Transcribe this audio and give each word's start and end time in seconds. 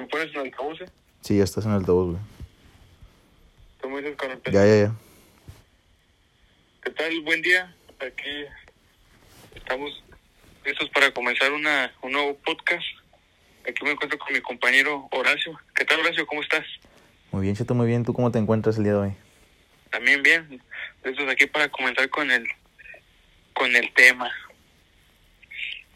¿Me 0.00 0.06
pones 0.06 0.34
en 0.34 0.40
altavoz? 0.40 0.80
eh? 0.80 0.86
Sí, 1.20 1.36
ya 1.36 1.44
estás 1.44 1.66
en 1.66 1.72
el 1.72 1.76
altavoz, 1.76 2.12
güey. 2.12 2.22
¿Tú 3.82 3.90
me 3.90 4.00
dices 4.00 4.16
con 4.16 4.30
el 4.30 4.40
Ya, 4.44 4.64
ya, 4.64 4.76
ya. 4.86 4.92
¿Qué 6.82 6.90
tal? 6.90 7.20
Buen 7.20 7.42
día. 7.42 7.74
Aquí 8.00 8.46
estamos 9.54 10.02
listos 10.64 10.88
para 10.88 11.10
comenzar 11.12 11.52
una, 11.52 11.92
un 12.00 12.12
nuevo 12.12 12.34
podcast. 12.38 12.82
Aquí 13.68 13.84
me 13.84 13.90
encuentro 13.90 14.18
con 14.18 14.32
mi 14.32 14.40
compañero 14.40 15.06
Horacio. 15.12 15.60
¿Qué 15.74 15.84
tal, 15.84 16.00
Horacio? 16.00 16.26
¿Cómo 16.26 16.40
estás? 16.40 16.64
Muy 17.30 17.42
bien, 17.42 17.54
Cheto, 17.54 17.74
muy 17.74 17.86
bien. 17.86 18.02
¿Tú 18.02 18.14
cómo 18.14 18.32
te 18.32 18.38
encuentras 18.38 18.78
el 18.78 18.84
día 18.84 18.92
de 18.94 18.98
hoy? 18.98 19.12
También 19.90 20.22
bien. 20.22 20.62
Listos 21.04 21.28
aquí 21.28 21.44
para 21.46 21.68
comenzar 21.68 22.08
con 22.08 22.30
el 22.30 22.46
con 23.52 23.76
el 23.76 23.92
tema. 23.92 24.30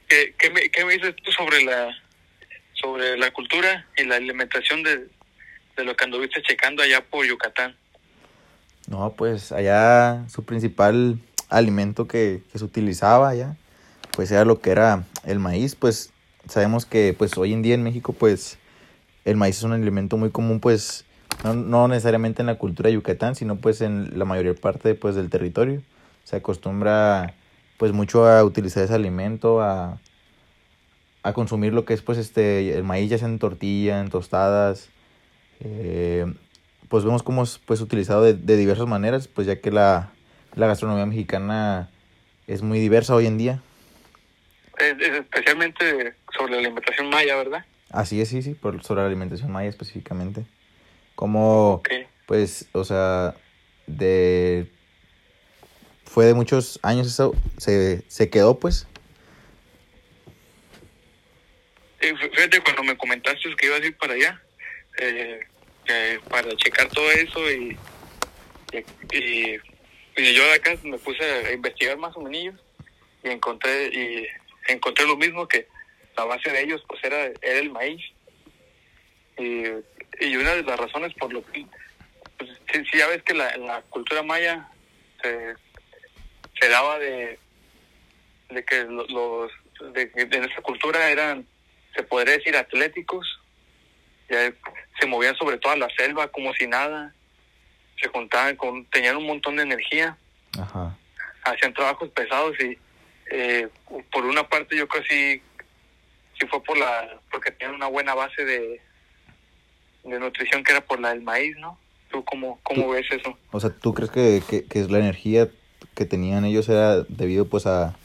¿Qué, 0.08 0.34
qué, 0.38 0.50
me, 0.50 0.68
qué 0.68 0.84
me 0.84 0.92
dices 0.92 1.16
tú 1.24 1.32
sobre 1.32 1.64
la 1.64 1.96
sobre 2.84 3.16
la 3.16 3.30
cultura 3.30 3.86
y 3.96 4.04
la 4.04 4.16
alimentación 4.16 4.82
de, 4.82 5.08
de 5.76 5.84
lo 5.84 5.96
que 5.96 6.04
anduviste 6.04 6.42
checando 6.42 6.82
allá 6.82 7.02
por 7.02 7.24
Yucatán? 7.24 7.74
No, 8.86 9.14
pues 9.16 9.52
allá 9.52 10.24
su 10.28 10.44
principal 10.44 11.18
alimento 11.48 12.06
que, 12.06 12.42
se 12.54 12.64
utilizaba 12.64 13.30
allá, 13.30 13.56
pues 14.12 14.30
era 14.30 14.44
lo 14.44 14.60
que 14.60 14.70
era 14.70 15.04
el 15.24 15.38
maíz. 15.38 15.74
Pues 15.74 16.12
sabemos 16.48 16.84
que 16.84 17.14
pues 17.16 17.36
hoy 17.38 17.54
en 17.54 17.62
día 17.62 17.74
en 17.74 17.82
México 17.82 18.12
pues 18.12 18.58
el 19.24 19.36
maíz 19.36 19.58
es 19.58 19.62
un 19.62 19.72
alimento 19.72 20.18
muy 20.18 20.30
común 20.30 20.60
pues 20.60 21.06
no, 21.42 21.54
no 21.54 21.88
necesariamente 21.88 22.42
en 22.42 22.46
la 22.46 22.58
cultura 22.58 22.90
Yucatán, 22.90 23.34
sino 23.34 23.56
pues 23.56 23.80
en 23.80 24.18
la 24.18 24.26
mayor 24.26 24.60
parte 24.60 24.94
pues 24.94 25.14
del 25.14 25.30
territorio. 25.30 25.82
Se 26.24 26.36
acostumbra 26.36 27.34
pues 27.78 27.92
mucho 27.92 28.26
a 28.26 28.44
utilizar 28.44 28.84
ese 28.84 28.94
alimento, 28.94 29.62
a, 29.62 29.98
a 31.24 31.32
consumir 31.32 31.72
lo 31.72 31.84
que 31.84 31.94
es 31.94 32.02
pues 32.02 32.18
este 32.18 32.76
el 32.76 32.84
maíz 32.84 33.10
ya 33.10 33.18
sea 33.18 33.26
en 33.28 33.38
tortilla, 33.40 34.00
en 34.00 34.10
tostadas, 34.10 34.90
eh, 35.60 36.26
pues 36.88 37.02
vemos 37.04 37.22
cómo 37.24 37.42
es 37.42 37.58
pues 37.58 37.80
utilizado 37.80 38.22
de, 38.22 38.34
de 38.34 38.56
diversas 38.56 38.86
maneras, 38.86 39.26
pues 39.26 39.46
ya 39.46 39.60
que 39.60 39.70
la, 39.72 40.10
la 40.54 40.66
gastronomía 40.68 41.06
mexicana 41.06 41.90
es 42.46 42.62
muy 42.62 42.78
diversa 42.78 43.14
hoy 43.14 43.26
en 43.26 43.38
día. 43.38 43.60
Es- 44.78 45.00
es 45.00 45.14
especialmente 45.20 46.14
sobre 46.36 46.52
la 46.52 46.58
alimentación 46.58 47.08
maya, 47.10 47.36
¿verdad? 47.36 47.64
Así 47.90 48.20
es, 48.20 48.28
sí, 48.28 48.42
sí, 48.42 48.54
por, 48.54 48.82
sobre 48.82 49.00
la 49.02 49.06
alimentación 49.06 49.50
maya 49.50 49.68
específicamente. 49.70 50.44
Como, 51.14 51.80
pues, 52.26 52.68
o 52.72 52.84
sea, 52.84 53.34
de... 53.86 54.68
Fue 56.04 56.26
de 56.26 56.34
muchos 56.34 56.78
años 56.82 57.06
eso, 57.06 57.34
se, 57.56 58.02
se 58.08 58.30
quedó 58.30 58.58
pues. 58.58 58.86
Fí- 62.12 62.30
fíjate, 62.30 62.60
cuando 62.60 62.82
me 62.82 62.96
comentaste 62.96 63.54
que 63.56 63.66
ibas 63.66 63.80
a 63.80 63.86
ir 63.86 63.96
para 63.96 64.14
allá, 64.14 64.42
eh, 64.98 65.40
eh, 65.86 66.18
para 66.28 66.54
checar 66.56 66.88
todo 66.88 67.10
eso 67.12 67.50
y, 67.50 67.76
y, 69.12 69.52
yo 70.34 70.44
de 70.46 70.52
acá 70.54 70.76
me 70.84 70.98
puse 70.98 71.24
a 71.24 71.52
investigar 71.52 71.96
más 71.98 72.16
o 72.16 72.20
menos 72.20 72.60
y 73.22 73.28
encontré 73.28 73.86
y 73.92 74.26
encontré 74.68 75.06
lo 75.06 75.16
mismo 75.16 75.46
que 75.48 75.66
la 76.16 76.24
base 76.24 76.50
de 76.50 76.62
ellos 76.62 76.82
pues 76.88 77.02
era, 77.04 77.24
era 77.42 77.58
el 77.58 77.70
maíz. 77.70 78.02
Y, 79.36 79.64
y 80.20 80.36
una 80.36 80.54
de 80.54 80.62
las 80.62 80.78
razones 80.78 81.12
por 81.14 81.32
lo 81.32 81.44
que 81.46 81.66
pues, 82.38 82.50
sí, 82.72 82.98
ya 82.98 83.08
ves 83.08 83.22
que 83.24 83.34
la, 83.34 83.56
la 83.56 83.82
cultura 83.82 84.22
maya 84.22 84.68
se, 85.22 85.54
daba 86.68 86.98
de 86.98 87.38
de 88.50 88.64
que 88.64 88.84
lo- 88.84 89.06
los 89.08 89.50
de, 89.94 90.10
en 90.14 90.44
esa 90.44 90.60
cultura 90.62 91.10
eran 91.10 91.46
se 91.94 92.02
podría 92.02 92.34
decir 92.36 92.56
atléticos. 92.56 93.40
Ya 94.28 94.52
se 95.00 95.06
movían 95.06 95.36
sobre 95.36 95.58
toda 95.58 95.76
la 95.76 95.88
selva 95.96 96.28
como 96.28 96.52
si 96.54 96.66
nada. 96.66 97.12
Se 98.00 98.08
juntaban 98.08 98.56
con 98.56 98.84
tenían 98.86 99.16
un 99.16 99.26
montón 99.26 99.56
de 99.56 99.62
energía. 99.62 100.16
Ajá. 100.58 100.96
hacían 101.42 101.74
trabajos 101.74 102.08
pesados 102.10 102.54
y 102.60 102.78
eh, 103.30 103.68
por 104.12 104.24
una 104.24 104.48
parte 104.48 104.76
yo 104.76 104.86
creo 104.86 105.02
sí 105.04 105.42
sí 106.38 106.46
fue 106.46 106.62
por 106.62 106.76
la 106.78 107.18
porque 107.30 107.50
tenían 107.50 107.74
una 107.74 107.88
buena 107.88 108.14
base 108.14 108.44
de 108.44 108.80
de 110.04 110.18
nutrición 110.20 110.62
que 110.62 110.70
era 110.72 110.80
por 110.80 111.00
la 111.00 111.08
del 111.10 111.22
maíz 111.22 111.56
no 111.58 111.76
tú 112.10 112.24
cómo 112.24 112.60
cómo 112.62 112.82
Tú- 112.84 112.90
ves 112.92 113.06
eso 113.10 113.36
O 113.50 113.58
sea, 113.58 113.70
¿tú 113.70 113.92
crees 113.94 114.10
que, 114.12 114.42
que, 114.48 114.64
que 114.64 114.80
la 114.88 114.98
energía 114.98 115.48
que 115.96 116.04
tenían 116.04 116.44
ellos 116.44 116.68
era 116.68 117.02
debido 117.02 117.46
pues 117.48 117.66
a... 117.66 117.96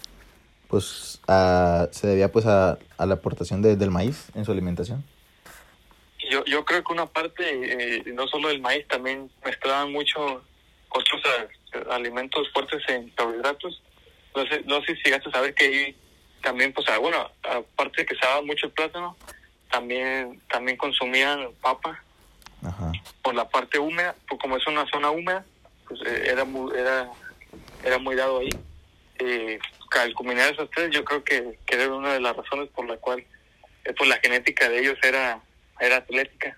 Pues 0.70 1.20
a, 1.28 1.88
se 1.92 2.08
debía 2.08 2.32
pues 2.32 2.46
a, 2.46 2.78
a 2.98 3.06
la 3.08 3.16
aportación 3.16 3.62
de- 3.62 3.76
del 3.76 3.90
maíz 3.92 4.28
en 4.36 4.46
su 4.46 4.52
alimentación? 4.52 5.04
Yo, 6.30 6.46
yo 6.46 6.64
creo 6.64 6.84
que 6.84 6.94
una 6.94 7.08
parte, 7.08 7.44
eh, 7.44 8.04
no 8.14 8.28
solo 8.28 8.50
el 8.52 8.62
maíz, 8.62 8.88
también 8.88 9.32
mezclaban 9.44 9.92
mucho 9.92 10.44
otros 10.90 11.22
eh, 11.74 11.84
alimentos 11.90 12.48
fuertes 12.54 12.84
en 12.88 13.10
carbohidratos. 13.10 13.82
No 14.36 14.46
sé, 14.46 14.62
no 14.66 14.80
sé 14.84 14.96
si 14.96 15.02
llegaste 15.06 15.30
a 15.30 15.32
saber 15.32 15.56
que 15.56 15.66
ahí 15.66 15.96
también, 16.44 16.72
pues, 16.72 16.88
ah, 16.90 17.00
bueno, 17.00 17.18
aparte 17.44 18.02
de 18.02 18.06
que 18.06 18.16
se 18.16 18.26
daba 18.26 18.44
mucho 18.44 18.68
el 18.68 18.72
plátano, 18.74 19.18
también 19.72 20.40
también 20.52 20.78
consumían 20.78 21.50
papa 21.62 22.00
Ajá. 22.64 22.92
por 23.24 23.34
la 23.34 23.50
parte 23.50 23.80
húmeda, 23.80 24.16
pues 24.28 24.40
como 24.40 24.56
es 24.56 24.68
una 24.68 24.86
zona 24.92 25.10
húmeda, 25.10 25.44
pues 25.88 26.00
eh, 26.06 26.26
era 26.28 26.46
muy, 26.46 26.72
era, 26.78 27.10
era 27.84 27.98
muy 27.98 28.16
dado 28.16 28.40
ahí. 28.40 28.50
Eh, 29.18 29.60
al 29.98 30.14
combinar 30.14 30.54
esas 30.54 30.70
tres, 30.76 30.90
yo 30.92 31.04
creo 31.04 31.24
que, 31.24 31.58
que 31.66 31.76
era 31.76 31.94
una 31.94 32.14
de 32.14 32.20
las 32.20 32.36
razones 32.36 32.70
por 32.70 32.88
la 32.88 32.98
cual, 32.98 33.20
eh, 33.86 33.94
pues 33.98 34.10
la 34.10 34.18
genética 34.18 34.70
de 34.70 34.80
ellos 34.80 34.98
era, 35.04 35.42
era 35.80 35.98
atlética. 35.98 36.58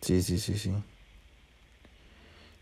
Sí, 0.00 0.20
sí, 0.22 0.38
sí, 0.38 0.58
sí. 0.58 0.72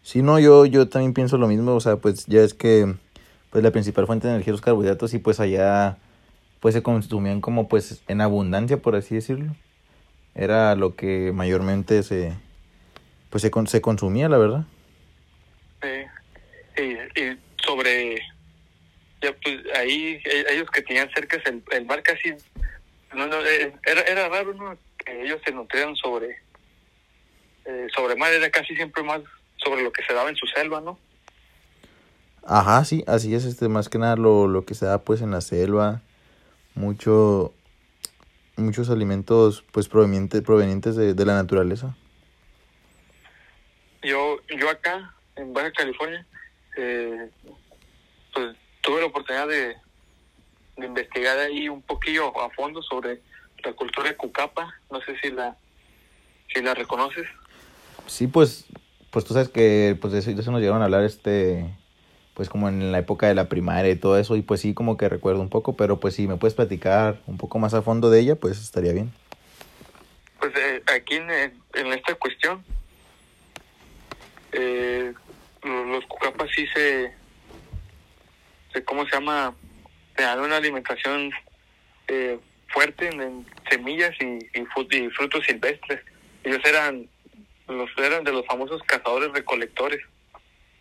Sí, 0.03 0.23
no, 0.23 0.39
yo, 0.39 0.67
yo 0.67 0.89
también 0.89 1.15
pienso 1.15 1.39
lo 1.39 1.47
mismo, 1.47 1.75
o 1.75 1.81
sea, 1.81 1.97
pues 1.97 2.27
ya 2.27 2.41
es 2.43 2.55
que 2.55 2.95
pues 3.51 3.63
la 3.65 3.71
principal 3.71 4.07
fuente 4.07 4.27
de 4.29 4.35
energía 4.35 4.53
los 4.53 4.61
carbohidratos 4.61 5.13
y 5.15 5.19
pues 5.19 5.41
allá 5.41 5.97
pues 6.61 6.75
se 6.75 6.83
consumían 6.83 7.41
como 7.41 7.69
pues 7.69 8.03
en 8.09 8.21
abundancia, 8.21 8.77
por 8.79 8.97
así 8.97 9.15
decirlo. 9.15 9.55
Era 10.35 10.75
lo 10.77 10.95
que 10.95 11.33
mayormente 11.35 12.03
se 12.03 12.33
pues 13.31 13.43
se, 13.43 13.51
con- 13.51 13.67
se 13.67 13.81
consumía, 13.81 14.29
la 14.29 14.39
verdad. 14.39 14.65
Sí. 15.83 16.83
Y, 16.83 17.21
y 17.21 17.39
sobre, 17.65 18.21
ya 19.21 19.35
pues 19.43 19.61
ahí 19.77 20.21
eh, 20.25 20.45
ellos 20.51 20.71
que 20.71 20.83
tenían 20.83 21.11
cerca 21.13 21.37
el, 21.45 21.63
el 21.73 21.85
mar 21.85 22.03
casi, 22.03 22.35
no, 23.15 23.27
no, 23.27 23.45
eh, 23.45 23.73
era, 23.85 24.03
era 24.03 24.29
raro 24.29 24.55
¿no? 24.55 24.77
que 24.99 25.23
ellos 25.23 25.41
se 25.45 25.53
nutrieran 25.53 25.95
sobre, 25.97 26.39
eh, 27.65 27.87
sobre 27.95 28.17
mar, 28.17 28.33
era 28.33 28.51
casi 28.51 28.75
siempre 28.75 29.03
más 29.03 29.21
sobre 29.57 29.83
lo 29.83 29.93
que 29.93 30.03
se 30.05 30.15
daba 30.15 30.31
en 30.31 30.37
su 30.37 30.47
selva, 30.47 30.81
¿no? 30.81 30.99
Ajá, 32.43 32.85
sí, 32.85 33.05
así 33.07 33.35
es, 33.35 33.45
este, 33.45 33.69
más 33.69 33.89
que 33.89 33.99
nada 33.99 34.17
lo, 34.17 34.49
lo 34.49 34.65
que 34.65 34.75
se 34.75 34.87
da 34.87 35.03
pues 35.05 35.21
en 35.21 35.31
la 35.31 35.43
selva, 35.43 36.01
mucho, 36.75 37.53
muchos 38.57 38.89
alimentos 38.89 39.63
pues 39.73 39.89
provenientes, 39.89 40.41
provenientes 40.41 40.97
de, 40.97 41.13
de 41.13 41.27
la 41.27 41.35
naturaleza. 41.35 41.95
Yo, 44.03 44.39
yo 44.59 44.71
acá, 44.71 45.15
en 45.37 45.53
Baja 45.53 45.71
California, 45.73 46.27
eh, 46.79 47.29
pues 48.33 48.57
tuve 48.81 49.01
la 49.01 49.07
oportunidad 49.07 49.49
de, 49.49 49.77
de 50.77 50.87
investigar 50.87 51.39
ahí 51.39 51.69
un 51.69 51.83
poquillo 51.83 52.39
a 52.41 52.51
fondo 52.51 52.83
sobre 52.83 53.21
la 53.63 53.73
cultura 53.73 54.09
de 54.09 54.17
Cucapa, 54.17 54.75
no 54.91 55.01
sé 55.03 55.17
si 55.21 55.31
la, 55.31 55.57
si 56.53 56.63
la 56.63 56.75
reconoces. 56.75 57.27
Sí, 58.07 58.27
pues, 58.27 58.67
pues 59.11 59.25
tú 59.25 59.35
sabes 59.35 59.49
que 59.49 59.97
pues 60.01 60.13
de 60.13 60.21
eso, 60.21 60.33
de 60.33 60.41
eso 60.41 60.51
nos 60.51 60.61
llegaron 60.61 60.83
a 60.83 60.87
hablar 60.87 61.05
este, 61.05 61.67
pues 62.35 62.49
como 62.49 62.69
en 62.69 62.91
la 62.91 62.99
época 62.99 63.29
de 63.29 63.35
la 63.35 63.49
primaria 63.49 63.91
y 63.91 63.97
todo 63.97 64.19
eso, 64.19 64.37
y 64.37 64.43
pues 64.43 64.61
sí, 64.61 64.75
como 64.75 64.97
que 64.97 65.09
recuerdo 65.09 65.41
un 65.41 65.51
poco, 65.51 65.77
pero 65.77 66.01
pues 66.01 66.15
si 66.15 66.27
me 66.27 66.37
puedes 66.37 66.55
platicar 66.55 67.21
un 67.27 67.37
poco 67.37 67.59
más 67.59 67.75
a 67.75 67.83
fondo 67.83 68.11
de 68.11 68.21
ella, 68.21 68.37
pues 68.37 68.61
estaría 68.61 68.93
bien. 68.93 69.13
Pues 70.39 70.53
eh, 70.57 70.83
aquí 70.97 71.17
en, 71.17 71.31
en 71.31 71.93
esta 71.93 72.15
cuestión, 72.15 72.65
eh, 74.53 75.13
los 75.63 76.05
Cucapas 76.07 76.49
sí 76.57 76.67
se, 76.69 77.13
¿cómo 78.85 79.05
se 79.07 79.13
llama? 79.13 79.55
Te 80.17 80.23
dan 80.23 80.41
una 80.41 80.57
alimentación 80.57 81.31
eh, 82.09 82.39
fuerte 82.69 83.09
en, 83.09 83.21
en 83.21 83.47
semillas 83.71 84.13
y, 84.21 84.25
y, 84.59 84.65
fru- 84.67 84.93
y 84.93 85.11
frutos 85.11 85.45
silvestres. 85.45 86.01
Ellos 86.45 86.61
eran 86.65 87.09
los 87.69 87.89
eran 87.99 88.25
de 88.25 88.33
los 88.33 88.45
famosos 88.47 88.83
cazadores 88.83 89.31
recolectores 89.33 90.01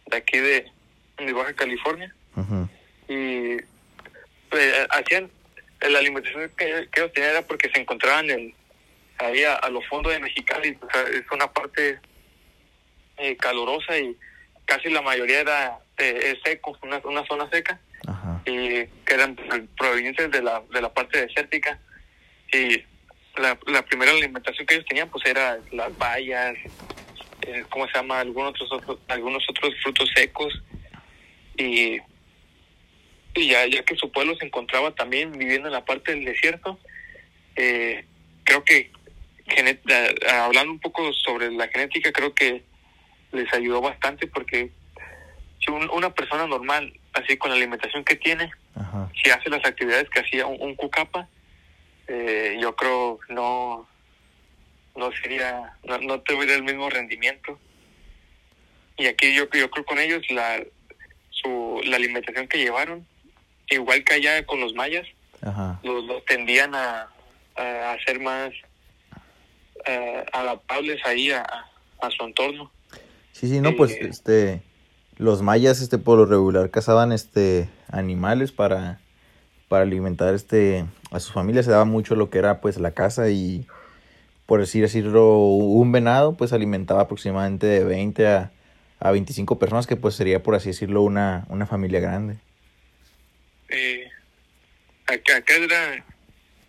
de 0.07 0.17
aquí 0.17 0.37
de, 0.39 0.71
de 1.17 1.33
Baja 1.33 1.53
California 1.53 2.13
y 3.07 3.57
eh, 4.51 4.87
hacían 4.89 5.29
la 5.81 5.99
alimentación 5.99 6.49
que, 6.57 6.87
que 6.91 6.99
ellos 7.01 7.13
tenían 7.13 7.31
era 7.31 7.41
porque 7.43 7.69
se 7.69 7.79
encontraban 7.79 8.29
en, 8.31 8.55
ahí 9.19 9.43
a, 9.43 9.53
a 9.55 9.69
los 9.69 9.85
fondos 9.87 10.11
de 10.13 10.19
Mexicali 10.19 10.77
o 10.81 10.89
sea, 10.91 11.03
es 11.03 11.23
una 11.31 11.51
parte 11.51 11.99
eh, 13.17 13.35
calurosa 13.37 13.97
y 13.97 14.15
casi 14.65 14.89
la 14.89 15.01
mayoría 15.03 15.41
era 15.41 15.79
eh, 15.99 16.31
es 16.31 16.39
seco 16.43 16.77
una, 16.81 16.99
una 17.03 17.25
zona 17.25 17.49
seca 17.49 17.79
Ajá. 18.07 18.41
y 18.45 18.85
que 19.05 19.13
eran 19.13 19.35
provenientes 19.77 20.31
de 20.31 20.41
la 20.41 20.63
de 20.73 20.81
la 20.81 20.93
parte 20.93 21.21
desértica 21.21 21.79
y 22.53 22.83
la, 23.37 23.57
la 23.67 23.85
primera 23.85 24.11
alimentación 24.11 24.65
que 24.65 24.75
ellos 24.75 24.87
tenían 24.87 25.09
pues 25.09 25.25
era 25.25 25.59
las 25.71 25.95
bayas, 25.97 26.55
eh, 27.41 27.63
¿cómo 27.69 27.87
se 27.87 27.93
llama? 27.93 28.19
Algunos 28.19 28.53
otros, 28.61 28.99
algunos 29.07 29.43
otros 29.49 29.73
frutos 29.81 30.09
secos 30.15 30.61
y, 31.57 31.97
y 33.35 33.47
ya, 33.47 33.65
ya 33.67 33.83
que 33.83 33.95
su 33.95 34.11
pueblo 34.11 34.35
se 34.35 34.45
encontraba 34.45 34.91
también 34.95 35.31
viviendo 35.37 35.67
en 35.67 35.73
la 35.73 35.85
parte 35.85 36.13
del 36.13 36.25
desierto, 36.25 36.79
eh, 37.55 38.05
creo 38.43 38.63
que 38.63 38.91
hablando 40.31 40.73
un 40.73 40.79
poco 40.79 41.11
sobre 41.13 41.51
la 41.51 41.67
genética, 41.67 42.11
creo 42.11 42.33
que 42.33 42.63
les 43.31 43.51
ayudó 43.53 43.81
bastante 43.81 44.27
porque 44.27 44.71
si 45.59 45.71
una 45.71 46.09
persona 46.13 46.47
normal, 46.47 46.93
así 47.13 47.37
con 47.37 47.49
la 47.49 47.57
alimentación 47.57 48.03
que 48.03 48.15
tiene, 48.15 48.51
si 49.21 49.29
hace 49.29 49.49
las 49.49 49.65
actividades 49.65 50.09
que 50.09 50.21
hacía 50.21 50.45
un, 50.45 50.75
cucapa, 50.75 51.27
eh, 52.07 52.57
yo 52.61 52.75
creo 52.75 53.19
no 53.29 53.87
no 54.95 55.11
sería 55.21 55.73
no, 55.83 55.97
no 55.99 56.21
tuviera 56.21 56.55
el 56.55 56.63
mismo 56.63 56.89
rendimiento. 56.89 57.59
Y 58.97 59.07
aquí 59.07 59.33
yo 59.33 59.49
yo 59.51 59.69
creo 59.69 59.85
con 59.85 59.99
ellos 59.99 60.21
la 60.29 60.63
su 61.29 61.81
la 61.85 61.97
alimentación 61.97 62.47
que 62.47 62.57
llevaron 62.57 63.05
igual 63.69 64.03
que 64.03 64.15
allá 64.15 64.45
con 64.45 64.59
los 64.59 64.73
mayas 64.73 65.07
Los, 65.83 66.25
tendían 66.25 66.73
a, 66.75 67.09
a, 67.55 67.97
ser 68.05 68.19
más 68.19 68.51
uh, 68.95 70.23
adaptables 70.33 71.05
ahí 71.05 71.31
a, 71.31 71.43
a, 72.01 72.09
su 72.11 72.23
entorno. 72.23 72.71
Sí 73.31 73.47
sí 73.47 73.61
no 73.61 73.75
pues 73.75 73.91
eh, 73.91 74.07
este 74.09 74.61
los 75.19 75.41
mayas 75.41 75.81
este 75.81 75.97
por 75.97 76.17
lo 76.17 76.25
regular 76.25 76.71
cazaban 76.71 77.11
este 77.11 77.69
animales 77.91 78.53
para 78.53 79.01
para 79.67 79.83
alimentar 79.83 80.33
este 80.33 80.85
a 81.11 81.19
sus 81.19 81.33
familias. 81.33 81.65
Se 81.65 81.71
daba 81.71 81.85
mucho 81.85 82.15
lo 82.15 82.29
que 82.29 82.39
era 82.39 82.61
pues 82.61 82.77
la 82.77 82.91
caza 82.91 83.29
y 83.29 83.67
por 84.45 84.61
decir 84.61 84.81
decirlo 84.81 85.37
un 85.37 85.91
venado 85.91 86.35
pues 86.37 86.53
alimentaba 86.53 87.01
aproximadamente 87.01 87.67
de 87.67 87.83
20 87.83 88.27
a, 88.27 88.51
a 88.99 89.11
25 89.11 89.59
personas 89.59 89.87
que 89.87 89.97
pues 89.97 90.15
sería 90.15 90.41
por 90.41 90.55
así 90.55 90.69
decirlo 90.69 91.01
una, 91.01 91.45
una 91.49 91.65
familia 91.65 91.99
grande. 91.99 92.37
Eh, 93.67 94.09
acá, 95.05 95.35
acá 95.35 95.53
era 95.53 96.05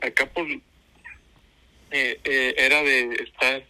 acá 0.03 0.27
por 0.27 0.45
eh, 0.51 0.61
eh, 1.93 2.55
era 2.59 2.83
de 2.83 3.13
estar 3.15 3.63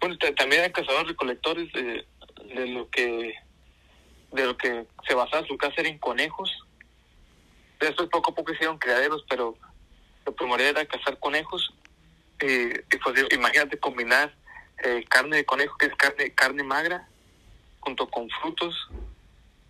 bueno 0.00 0.16
también 0.34 0.62
eran 0.62 0.72
cazadores 0.72 1.08
recolectores 1.08 1.70
de, 1.74 2.06
de 2.54 2.66
lo 2.66 2.88
que 2.88 3.34
de 4.32 4.46
lo 4.46 4.56
que 4.56 4.86
se 5.06 5.14
basaba 5.14 5.46
su 5.46 5.56
casa 5.56 5.74
era 5.78 5.88
en 5.88 5.98
conejos. 5.98 6.50
Después 7.78 8.08
poco 8.10 8.30
a 8.30 8.34
poco 8.34 8.52
hicieron 8.52 8.78
criaderos, 8.78 9.24
pero 9.28 9.56
lo 10.26 10.34
primordial 10.34 10.70
era 10.70 10.86
cazar 10.86 11.18
conejos. 11.18 11.72
Eh, 12.40 12.84
y 12.90 12.96
pues 12.98 13.24
imagínate 13.32 13.78
combinar 13.78 14.34
eh, 14.82 15.04
carne 15.08 15.38
de 15.38 15.44
conejo, 15.44 15.76
que 15.76 15.86
es 15.86 15.94
carne 15.94 16.32
carne 16.34 16.62
magra, 16.62 17.08
junto 17.80 18.08
con 18.08 18.28
frutos. 18.40 18.88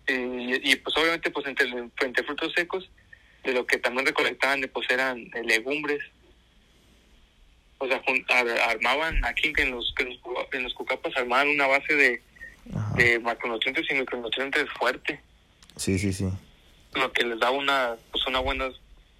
y, 0.07 0.75
pues 0.75 0.97
obviamente 0.97 1.31
pues 1.31 1.45
entre, 1.47 1.69
entre 1.69 2.23
frutos 2.23 2.53
secos, 2.53 2.89
de 3.43 3.53
lo 3.53 3.65
que 3.65 3.77
también 3.77 4.05
recolectaban 4.05 4.61
pues 4.73 4.89
eran 4.89 5.19
eh, 5.33 5.43
legumbres. 5.43 6.03
O 7.77 7.87
sea, 7.87 7.99
armaban 8.67 9.25
aquí 9.25 9.51
en 9.57 9.71
los, 9.71 9.95
en 10.51 10.63
los 10.63 10.73
cucapas, 10.75 11.17
armaban 11.17 11.47
una 11.49 11.65
base 11.65 11.95
de, 11.95 12.21
de 12.95 13.19
macronutrientes 13.19 13.85
y 13.89 13.93
micronutrientes 13.95 14.69
fuerte. 14.77 15.19
Sí, 15.75 15.97
sí, 15.97 16.13
sí. 16.13 16.29
Lo 16.93 17.11
que 17.11 17.23
les 17.23 17.39
da 17.39 17.51
una, 17.51 17.95
pues 18.11 18.25
una 18.27 18.39
buena, 18.39 18.69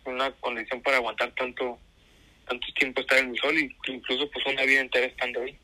una 0.05 0.31
condición 0.33 0.81
para 0.81 0.97
aguantar 0.97 1.31
tanto, 1.35 1.79
tanto 2.47 2.67
tiempo 2.77 3.01
estar 3.01 3.19
en 3.19 3.29
el 3.29 3.37
sol 3.37 3.57
y 3.57 3.75
incluso 3.87 4.29
pues 4.29 4.45
una 4.45 4.63
vida 4.63 4.81
entera 4.81 5.05
estando 5.05 5.41
ahí. 5.41 5.57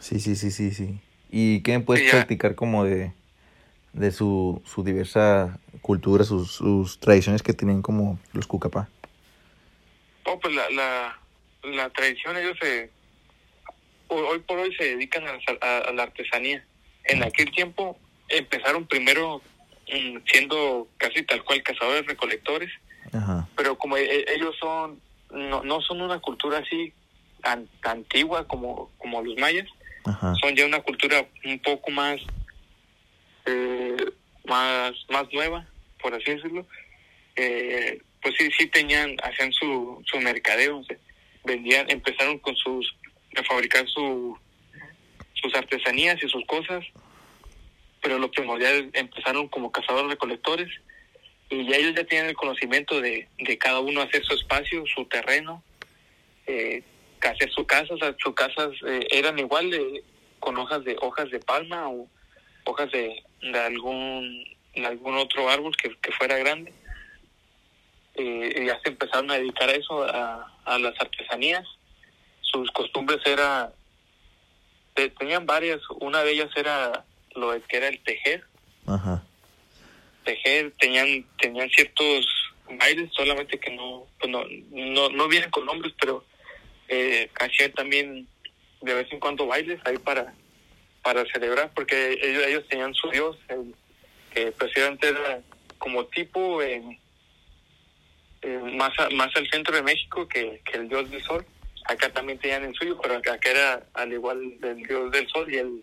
Sí, 0.00 0.20
sí, 0.20 0.36
sí, 0.36 0.50
sí, 0.50 0.72
sí. 0.72 1.00
¿Y 1.30 1.62
qué 1.62 1.78
me 1.78 1.84
puedes 1.84 2.10
practicar 2.10 2.54
como 2.54 2.84
de, 2.84 3.12
de 3.92 4.10
su, 4.12 4.62
su 4.64 4.82
diversa 4.82 5.58
cultura, 5.82 6.24
sus, 6.24 6.52
sus 6.52 6.98
tradiciones 7.00 7.42
que 7.42 7.52
tienen 7.52 7.82
como 7.82 8.18
los 8.32 8.46
cucapá? 8.46 8.88
Oh, 10.24 10.38
pues 10.38 10.54
la, 10.54 10.68
la, 10.70 11.18
la 11.64 11.90
tradición 11.90 12.36
ellos 12.36 12.56
se 12.60 12.90
hoy 14.08 14.38
por 14.40 14.58
hoy 14.58 14.74
se 14.76 14.96
dedican 14.96 15.24
a, 15.26 15.92
la 15.92 16.02
artesanía. 16.02 16.64
En 17.04 17.22
aquel 17.22 17.50
tiempo 17.50 17.98
empezaron 18.28 18.86
primero 18.86 19.42
mm, 19.92 20.18
siendo 20.30 20.88
casi 20.96 21.22
tal 21.22 21.44
cual 21.44 21.62
cazadores 21.62 22.06
recolectores, 22.06 22.70
pero 23.56 23.78
como 23.78 23.96
e, 23.96 24.04
e, 24.04 24.34
ellos 24.34 24.54
son 24.58 25.00
no, 25.30 25.62
no 25.62 25.80
son 25.80 26.00
una 26.00 26.18
cultura 26.18 26.58
así 26.58 26.92
tan, 27.42 27.68
antigua 27.82 28.46
como 28.46 28.90
como 28.98 29.22
los 29.22 29.36
mayas, 29.38 29.68
son 30.40 30.54
ya 30.56 30.66
una 30.66 30.80
cultura 30.80 31.26
un 31.44 31.58
poco 31.60 31.90
más 31.90 32.20
eh, 33.46 33.96
más 34.44 34.92
más 35.10 35.32
nueva, 35.32 35.66
por 36.00 36.14
así 36.14 36.32
decirlo. 36.32 36.66
Eh, 37.36 38.02
pues 38.20 38.34
sí 38.36 38.50
sí 38.58 38.66
tenían 38.66 39.16
hacían 39.22 39.52
su 39.52 40.02
su 40.04 40.18
mercadeo, 40.20 40.82
vendían 41.44 41.90
empezaron 41.90 42.38
con 42.38 42.56
sus 42.56 42.94
a 43.38 43.44
fabricar 43.44 43.86
su, 43.88 44.38
sus 45.34 45.54
artesanías 45.54 46.22
y 46.22 46.28
sus 46.28 46.44
cosas, 46.46 46.84
pero 48.02 48.18
lo 48.18 48.30
primordial 48.30 48.90
empezaron 48.92 49.48
como 49.48 49.72
cazadores 49.72 50.10
recolectores 50.10 50.68
y 51.50 51.66
ya 51.68 51.76
ellos 51.76 51.94
ya 51.94 52.04
tienen 52.04 52.30
el 52.30 52.36
conocimiento 52.36 53.00
de, 53.00 53.28
de 53.38 53.58
cada 53.58 53.80
uno 53.80 54.02
hacer 54.02 54.24
su 54.24 54.34
espacio, 54.34 54.84
su 54.86 55.04
terreno, 55.06 55.62
eh, 56.46 56.82
hacer 57.20 57.50
su 57.50 57.66
casa, 57.66 57.94
sus 58.18 58.34
casas 58.34 58.70
eh, 58.86 59.06
eran 59.10 59.38
igual 59.38 59.70
con 60.40 60.56
hojas 60.58 60.84
de 60.84 60.96
hojas 61.00 61.30
de 61.30 61.40
palma 61.40 61.88
o 61.88 62.08
hojas 62.64 62.90
de, 62.92 63.22
de 63.42 63.58
algún 63.58 64.44
algún 64.84 65.16
otro 65.16 65.50
árbol 65.50 65.76
que, 65.76 65.96
que 65.96 66.12
fuera 66.12 66.36
grande. 66.38 66.72
Eh, 68.14 68.64
ya 68.66 68.78
se 68.80 68.90
empezaron 68.90 69.30
a 69.30 69.34
dedicar 69.34 69.68
a 69.68 69.72
eso, 69.72 70.02
a 70.04 70.78
las 70.78 71.00
artesanías 71.00 71.66
sus 72.50 72.70
costumbres 72.70 73.18
era, 73.26 73.72
tenían 75.18 75.46
varias, 75.46 75.80
una 76.00 76.22
de 76.22 76.32
ellas 76.32 76.50
era 76.56 77.04
lo 77.34 77.50
que 77.66 77.76
era 77.76 77.88
el 77.88 78.00
tejer. 78.02 78.44
Ajá. 78.86 79.22
Tejer, 80.24 80.72
tenían, 80.78 81.24
tenían 81.38 81.68
ciertos 81.70 82.26
bailes, 82.78 83.10
solamente 83.12 83.58
que 83.58 83.70
no, 83.70 84.06
pues 84.18 84.30
no, 84.30 84.44
no, 84.70 85.08
no 85.10 85.28
vienen 85.28 85.50
con 85.50 85.66
nombres, 85.66 85.94
pero 86.00 86.24
eh, 86.88 87.30
hacían 87.38 87.72
también 87.72 88.26
de 88.80 88.94
vez 88.94 89.10
en 89.12 89.20
cuando 89.20 89.46
bailes 89.46 89.80
ahí 89.84 89.98
para, 89.98 90.34
para 91.02 91.24
celebrar, 91.26 91.70
porque 91.74 92.18
ellos, 92.22 92.44
ellos 92.46 92.68
tenían 92.68 92.94
su 92.94 93.10
dios, 93.10 93.36
que 94.32 94.52
precisamente 94.52 95.08
era 95.08 95.40
como 95.78 96.04
tipo 96.06 96.60
más, 98.74 98.92
más 99.12 99.36
al 99.36 99.48
centro 99.50 99.74
de 99.74 99.82
México 99.82 100.28
que, 100.28 100.60
que 100.64 100.78
el 100.78 100.88
dios 100.88 101.10
del 101.10 101.22
sol 101.22 101.44
acá 101.88 102.10
también 102.10 102.38
tenían 102.38 102.64
el 102.64 102.74
suyo, 102.74 102.98
pero 103.02 103.16
acá 103.16 103.38
era 103.42 103.82
al 103.94 104.12
igual 104.12 104.60
del 104.60 104.76
dios 104.76 105.10
del 105.10 105.26
sol 105.28 105.52
y 105.52 105.56
el, 105.56 105.82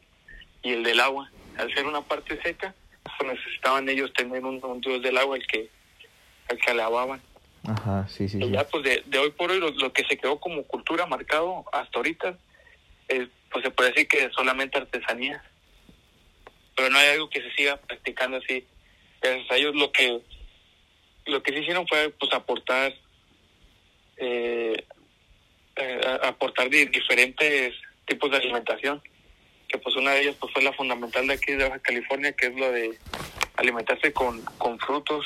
y 0.61 0.73
el 0.73 0.83
del 0.83 0.99
agua. 0.99 1.29
Al 1.57 1.73
ser 1.73 1.85
una 1.85 2.01
parte 2.01 2.39
seca, 2.41 2.73
pues 3.03 3.33
necesitaban 3.33 3.89
ellos 3.89 4.13
tener 4.13 4.43
un, 4.45 4.81
dios 4.81 5.01
del 5.01 5.17
agua 5.17 5.35
el 5.35 5.45
que, 5.47 5.69
el 6.49 6.57
que 6.59 6.71
alababan. 6.71 7.21
Ajá, 7.67 8.07
sí, 8.07 8.29
sí. 8.29 8.37
Y 8.39 8.51
ya 8.51 8.67
pues 8.67 8.83
de, 8.83 9.17
hoy 9.17 9.31
por 9.31 9.49
hoy 9.49 9.59
lo, 9.59 9.91
que 9.91 10.05
se 10.05 10.17
quedó 10.17 10.39
como 10.39 10.63
cultura 10.63 11.07
marcado 11.07 11.65
hasta 11.73 11.97
ahorita, 11.97 12.37
es, 13.07 13.27
pues 13.51 13.63
se 13.63 13.71
puede 13.71 13.89
decir 13.89 14.07
que 14.07 14.29
solamente 14.29 14.77
artesanía. 14.77 15.43
Pero 16.75 16.89
no 16.91 16.99
hay 16.99 17.09
algo 17.09 17.29
que 17.29 17.41
se 17.41 17.51
siga 17.53 17.77
practicando 17.77 18.37
así. 18.37 18.63
Gracias 19.21 19.49
a 19.49 19.55
ellos 19.55 19.75
lo 19.75 19.91
que 19.91 20.21
lo 21.25 21.41
que 21.41 21.53
sí 21.53 21.59
hicieron 21.61 21.87
fue 21.87 22.09
pues 22.19 22.31
aportar 22.33 22.93
eh, 24.17 24.85
eh, 25.75 26.19
aportar 26.23 26.69
diferentes 26.69 27.73
tipos 28.05 28.31
de 28.31 28.37
alimentación, 28.37 29.01
que 29.67 29.77
pues 29.77 29.95
una 29.95 30.11
de 30.11 30.21
ellas 30.21 30.35
pues 30.39 30.53
fue 30.53 30.61
la 30.63 30.73
fundamental 30.73 31.27
de 31.27 31.33
aquí 31.33 31.53
de 31.53 31.63
Baja 31.67 31.79
California, 31.79 32.33
que 32.33 32.47
es 32.47 32.55
lo 32.55 32.71
de 32.71 32.97
alimentarse 33.57 34.13
con, 34.13 34.41
con 34.57 34.79
frutos. 34.79 35.25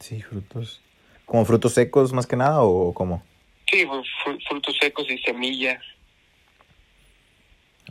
Sí, 0.00 0.20
frutos. 0.22 0.80
¿Como 1.24 1.44
frutos 1.44 1.74
secos 1.74 2.12
más 2.12 2.26
que 2.26 2.36
nada 2.36 2.62
o 2.62 2.92
cómo? 2.92 3.22
Sí, 3.70 3.86
frutos 4.48 4.76
secos 4.80 5.08
y 5.08 5.18
semillas. 5.18 5.82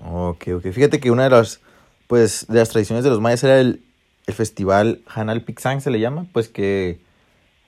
Ok, 0.03 0.47
ok. 0.55 0.71
Fíjate 0.71 0.99
que 0.99 1.11
una 1.11 1.23
de 1.23 1.29
las, 1.29 1.61
pues, 2.07 2.47
de 2.47 2.59
las 2.59 2.69
tradiciones 2.69 3.03
de 3.03 3.09
los 3.09 3.19
mayas 3.19 3.43
era 3.43 3.59
el, 3.59 3.83
el 4.27 4.33
festival 4.33 5.01
Hanal 5.07 5.43
Pixang, 5.43 5.81
se 5.81 5.91
le 5.91 5.99
llama, 5.99 6.27
pues 6.33 6.49
que 6.49 6.99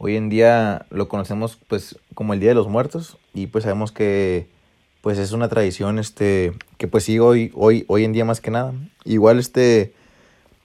Hoy 0.06 0.18
en 0.18 0.28
día 0.28 0.86
lo 0.90 1.08
conocemos 1.08 1.58
pues 1.70 1.98
como 2.14 2.34
el 2.34 2.42
Día 2.42 2.50
de 2.50 2.56
los 2.56 2.68
Muertos 2.68 3.18
y 3.34 3.48
pues 3.48 3.64
sabemos 3.64 3.94
que 3.94 4.50
pues 5.00 5.18
es 5.18 5.32
una 5.32 5.48
tradición 5.48 5.98
este 5.98 6.52
que 6.78 6.90
pues 6.90 7.06
sigue 7.06 7.22
hoy 7.22 7.54
hoy 7.56 7.86
hoy 7.88 8.04
en 8.04 8.12
día 8.12 8.26
más 8.26 8.42
que 8.42 8.52
nada. 8.52 8.74
Igual 9.06 9.40
este 9.40 9.94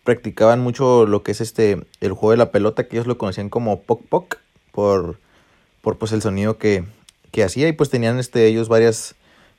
practicaban 0.02 0.59
mucho 0.59 1.07
lo 1.07 1.23
que 1.23 1.30
es 1.30 1.40
este 1.40 1.87
el 2.00 2.14
juego 2.14 2.33
de 2.33 2.37
la 2.37 2.50
pelota 2.50 2.88
que 2.88 2.97
ellos 2.97 3.07
lo 3.07 3.16
conocían 3.16 3.49
como 3.49 3.80
poc 3.83 4.02
poc 4.09 4.38
por 4.73 5.21
por 5.83 5.99
pues 5.99 6.11
el 6.11 6.21
sonido 6.21 6.59
que, 6.59 6.83
que 7.30 7.45
hacía 7.45 7.68
y 7.68 7.73
pues 7.73 7.90
tenían 7.90 8.18
este 8.18 8.45
ellos 8.49 8.68
varias 8.68 9.14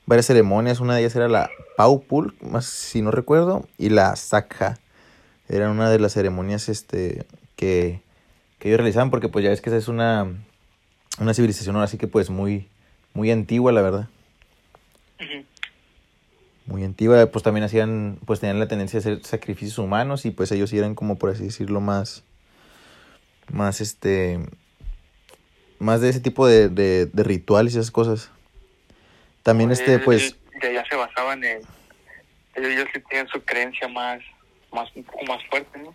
varias 0.05 0.25
ceremonias, 0.25 0.81
una 0.81 0.95
de 0.95 1.03
ellas 1.03 1.15
era 1.15 1.29
la 1.29 1.49
Paupul, 1.77 2.35
más 2.41 2.65
si 2.65 3.01
no 3.01 3.11
recuerdo, 3.11 3.65
y 3.77 3.87
la 3.87 4.17
Sakha. 4.17 4.77
Era 5.47 5.71
una 5.71 5.89
de 5.89 5.99
las 5.99 6.11
ceremonias 6.11 6.67
este 6.67 7.25
que, 7.55 8.01
que 8.59 8.67
ellos 8.67 8.77
realizaban 8.77 9.09
porque 9.09 9.29
pues 9.29 9.43
ya 9.43 9.49
ves 9.49 9.61
que 9.61 9.69
esa 9.69 9.77
es 9.77 9.87
una 9.87 10.27
una 11.19 11.33
civilización 11.33 11.75
ahora 11.75 11.87
sí 11.87 11.97
que 11.97 12.07
pues 12.07 12.29
muy 12.29 12.67
muy 13.13 13.31
antigua, 13.31 13.71
la 13.71 13.81
verdad. 13.81 14.07
Muy 16.65 16.83
antigua, 16.83 17.25
pues 17.25 17.43
también 17.43 17.63
hacían, 17.63 18.19
pues 18.25 18.39
tenían 18.39 18.59
la 18.59 18.67
tendencia 18.67 18.97
a 18.97 19.01
hacer 19.01 19.25
sacrificios 19.25 19.77
humanos 19.79 20.25
y 20.25 20.31
pues 20.31 20.51
ellos 20.51 20.71
eran 20.71 20.93
como 20.93 21.17
por 21.17 21.31
así 21.31 21.43
decirlo 21.43 21.81
más, 21.81 22.23
más 23.51 23.81
este, 23.81 24.39
más 25.79 26.01
de 26.01 26.09
ese 26.09 26.19
tipo 26.19 26.45
de, 26.45 26.69
de, 26.69 27.23
rituales 27.23 27.73
y 27.73 27.79
esas 27.79 27.91
cosas. 27.91 28.31
También 29.41 29.71
este, 29.71 29.97
pues... 29.99 30.37
Ya, 30.61 30.71
ya 30.71 30.85
se 30.85 30.95
basaban 30.95 31.43
en, 31.43 31.61
ellos, 32.55 32.87
sí 32.93 33.01
tenían 33.09 33.27
su 33.29 33.41
creencia 33.41 33.87
más, 33.87 34.21
más, 34.71 34.89
un 34.95 35.03
poco 35.03 35.25
más 35.25 35.43
fuerte, 35.49 35.79
¿no? 35.79 35.93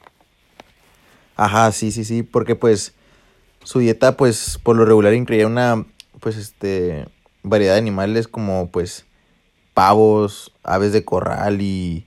Ajá, 1.37 1.73
sí, 1.73 1.91
sí, 1.91 2.05
sí, 2.05 2.23
porque 2.23 2.55
pues 2.55 2.95
su 3.65 3.81
dieta 3.81 4.17
pues 4.17 4.59
por 4.63 4.77
lo 4.77 4.85
regular 4.85 5.15
incluía 5.15 5.47
una, 5.47 5.85
pues 6.21 6.37
este, 6.37 7.07
variedad 7.43 7.75
de 7.75 7.79
animales 7.79 8.29
como 8.29 8.69
pues 8.71 9.05
pavos, 9.75 10.53
aves 10.63 10.93
de 10.93 11.05
corral 11.05 11.61
y 11.61 12.07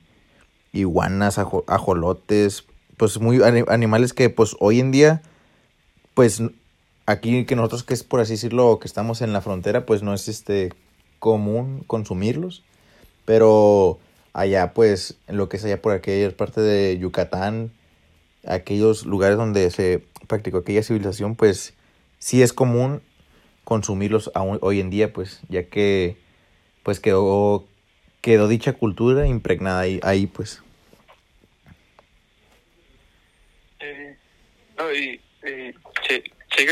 iguanas, 0.72 1.38
ajolotes, 1.38 2.63
pues 2.98 3.19
muy 3.19 3.41
animales 3.67 4.13
que 4.13 4.29
pues 4.29 4.55
hoy 4.60 4.79
en 4.79 4.91
día 4.91 5.22
pues 6.13 6.41
aquí 7.05 7.46
que 7.46 7.55
nosotros 7.55 7.84
que 7.84 7.93
es 7.93 8.03
por 8.03 8.19
así 8.19 8.34
decirlo 8.34 8.79
que 8.79 8.88
estamos 8.88 9.22
en 9.22 9.34
la 9.34 9.41
frontera 9.41 9.86
pues 9.86 10.01
no 10.01 10.13
es 10.13 10.27
este 10.27 10.74
común 11.19 11.84
consumirlos, 11.86 12.63
pero 13.25 14.00
allá 14.34 14.74
pues 14.74 15.17
lo 15.27 15.50
que 15.50 15.57
es 15.57 15.65
allá 15.65 15.81
por 15.81 15.93
aquella 15.93 16.36
parte 16.36 16.62
de 16.62 16.98
Yucatán, 16.98 17.72
aquellos 18.48 19.06
lugares 19.06 19.38
donde 19.38 19.70
se 19.72 20.04
practicó 20.27 20.60
aquella 20.60 20.84
civilización 20.84 21.36
pues 21.36 21.74
sí 22.20 22.42
es 22.42 22.54
común 22.54 23.01
consumirlos 23.68 24.32
hoy 24.62 24.80
en 24.80 24.89
día, 24.89 25.12
pues, 25.12 25.42
ya 25.50 25.63
que 25.63 26.16
pues 26.84 27.01
quedó, 27.01 27.68
quedó 28.22 28.48
dicha 28.48 28.72
cultura 28.72 29.27
impregnada 29.27 29.82
ahí, 29.82 30.00
ahí 30.04 30.25
pues. 30.25 30.63
Eh, 33.82 34.16
no, 34.77 34.94
y, 34.94 35.20
que, 36.08 36.24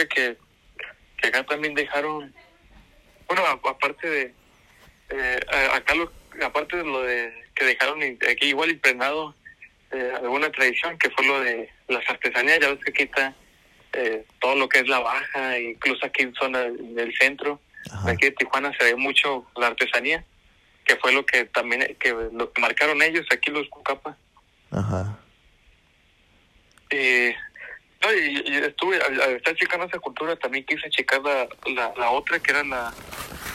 que 0.07 1.27
acá 1.27 1.43
también 1.43 1.73
dejaron, 1.73 2.33
bueno, 3.27 3.43
aparte 3.45 4.09
de, 4.09 4.33
eh, 5.09 5.39
acá 5.73 5.95
lo, 5.95 6.09
aparte 6.45 6.77
de 6.77 6.85
lo 6.85 7.01
de 7.01 7.33
que 7.53 7.65
dejaron 7.65 8.01
aquí 8.03 8.47
igual 8.47 8.69
impregnado 8.69 9.35
eh, 9.95 10.13
alguna 10.15 10.51
tradición, 10.51 10.97
que 10.97 11.09
fue 11.09 11.25
lo 11.25 11.39
de 11.39 11.69
las 11.87 12.07
artesanías, 12.09 12.59
ya 12.59 12.69
ves 12.69 12.83
que 12.83 12.91
aquí 12.91 13.03
está 13.03 13.33
eh, 13.93 14.25
todo 14.39 14.55
lo 14.55 14.67
que 14.67 14.79
es 14.79 14.87
la 14.87 14.99
baja, 14.99 15.57
incluso 15.57 16.05
aquí 16.05 16.23
en 16.23 16.33
zona 16.35 16.63
del 16.63 17.15
centro, 17.17 17.59
aquí 18.05 18.25
de 18.25 18.31
Tijuana 18.31 18.73
se 18.77 18.83
ve 18.83 18.95
mucho 18.95 19.45
la 19.55 19.67
artesanía, 19.67 20.25
que 20.83 20.95
fue 20.97 21.13
lo 21.13 21.25
que 21.25 21.45
también 21.45 21.95
que 21.99 22.11
lo 22.11 22.51
que 22.51 22.61
marcaron 22.61 23.01
ellos 23.01 23.25
aquí 23.31 23.51
los 23.51 23.67
Cucapa. 23.69 24.17
Ajá. 24.71 25.17
Eh, 26.89 27.33
no, 28.01 28.13
y, 28.13 28.57
estuve 28.57 29.01
al, 29.01 29.35
estar 29.35 29.55
checando 29.55 29.85
esa 29.85 29.99
cultura 29.99 30.35
también 30.35 30.65
quise 30.65 30.89
checar 30.89 31.21
la, 31.21 31.47
la, 31.97 32.09
otra 32.11 32.39
que 32.39 32.51
eran 32.51 32.69
la, 32.69 32.93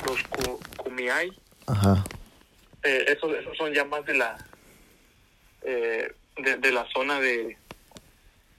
los 0.06 0.22
Kumiai. 0.76 1.30
Ajá. 1.66 2.04
Eh, 2.82 3.04
esos, 3.08 3.32
esos 3.36 3.56
son 3.56 3.72
ya 3.74 3.84
más 3.84 4.04
de 4.06 4.14
la 4.14 4.38
eh, 5.62 6.14
de, 6.36 6.56
de 6.56 6.72
la 6.72 6.86
zona 6.92 7.20
de 7.20 7.56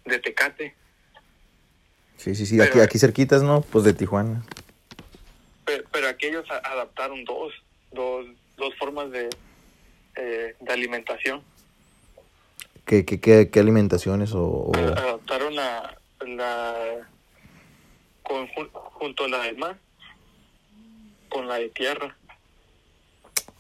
de 0.06 0.20
Tecate. 0.20 0.76
Sí, 2.18 2.36
sí, 2.36 2.46
sí, 2.46 2.62
aquí, 2.62 2.80
aquí 2.80 3.00
cerquitas, 3.00 3.42
¿no? 3.44 3.62
Pues 3.62 3.84
de 3.84 3.94
Tijuana. 3.94 4.44
Pero, 5.66 5.84
pero 5.92 6.08
aquí 6.08 6.28
ellos 6.28 6.46
adaptaron 6.50 7.24
dos, 7.26 7.54
dos, 7.92 8.26
dos 8.58 8.76
formas 8.78 9.12
de, 9.12 9.30
eh, 10.16 10.56
de 10.60 10.74
alimentación. 10.74 11.44
¿Qué, 12.86 13.06
qué, 13.06 13.20
qué, 13.20 13.50
qué 13.50 13.60
alimentaciones 13.60 14.32
o, 14.34 14.72
Adaptaron 14.76 15.56
la, 15.56 15.98
la 16.26 17.08
con, 18.24 18.48
junto 18.48 19.26
a 19.26 19.30
la 19.30 19.44
del 19.44 19.58
mar 19.58 19.78
con 21.32 21.48
la 21.48 21.56
de 21.56 21.70
tierra. 21.70 22.16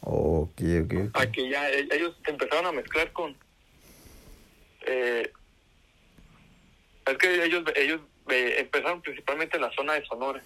Ok, 0.01 0.61
ok. 0.83 0.93
Aquí 1.13 1.49
ya 1.49 1.69
e, 1.69 1.87
ellos 1.91 2.15
empezaron 2.27 2.67
a 2.67 2.71
mezclar 2.71 3.11
con... 3.13 3.35
Eh, 4.91 5.31
es 7.05 7.17
que 7.17 7.45
ellos, 7.45 7.63
ellos 7.75 8.01
empezaron 8.27 9.01
principalmente 9.01 9.57
en 9.57 9.63
la 9.63 9.71
zona 9.71 9.93
de 9.93 10.05
Sonora. 10.05 10.41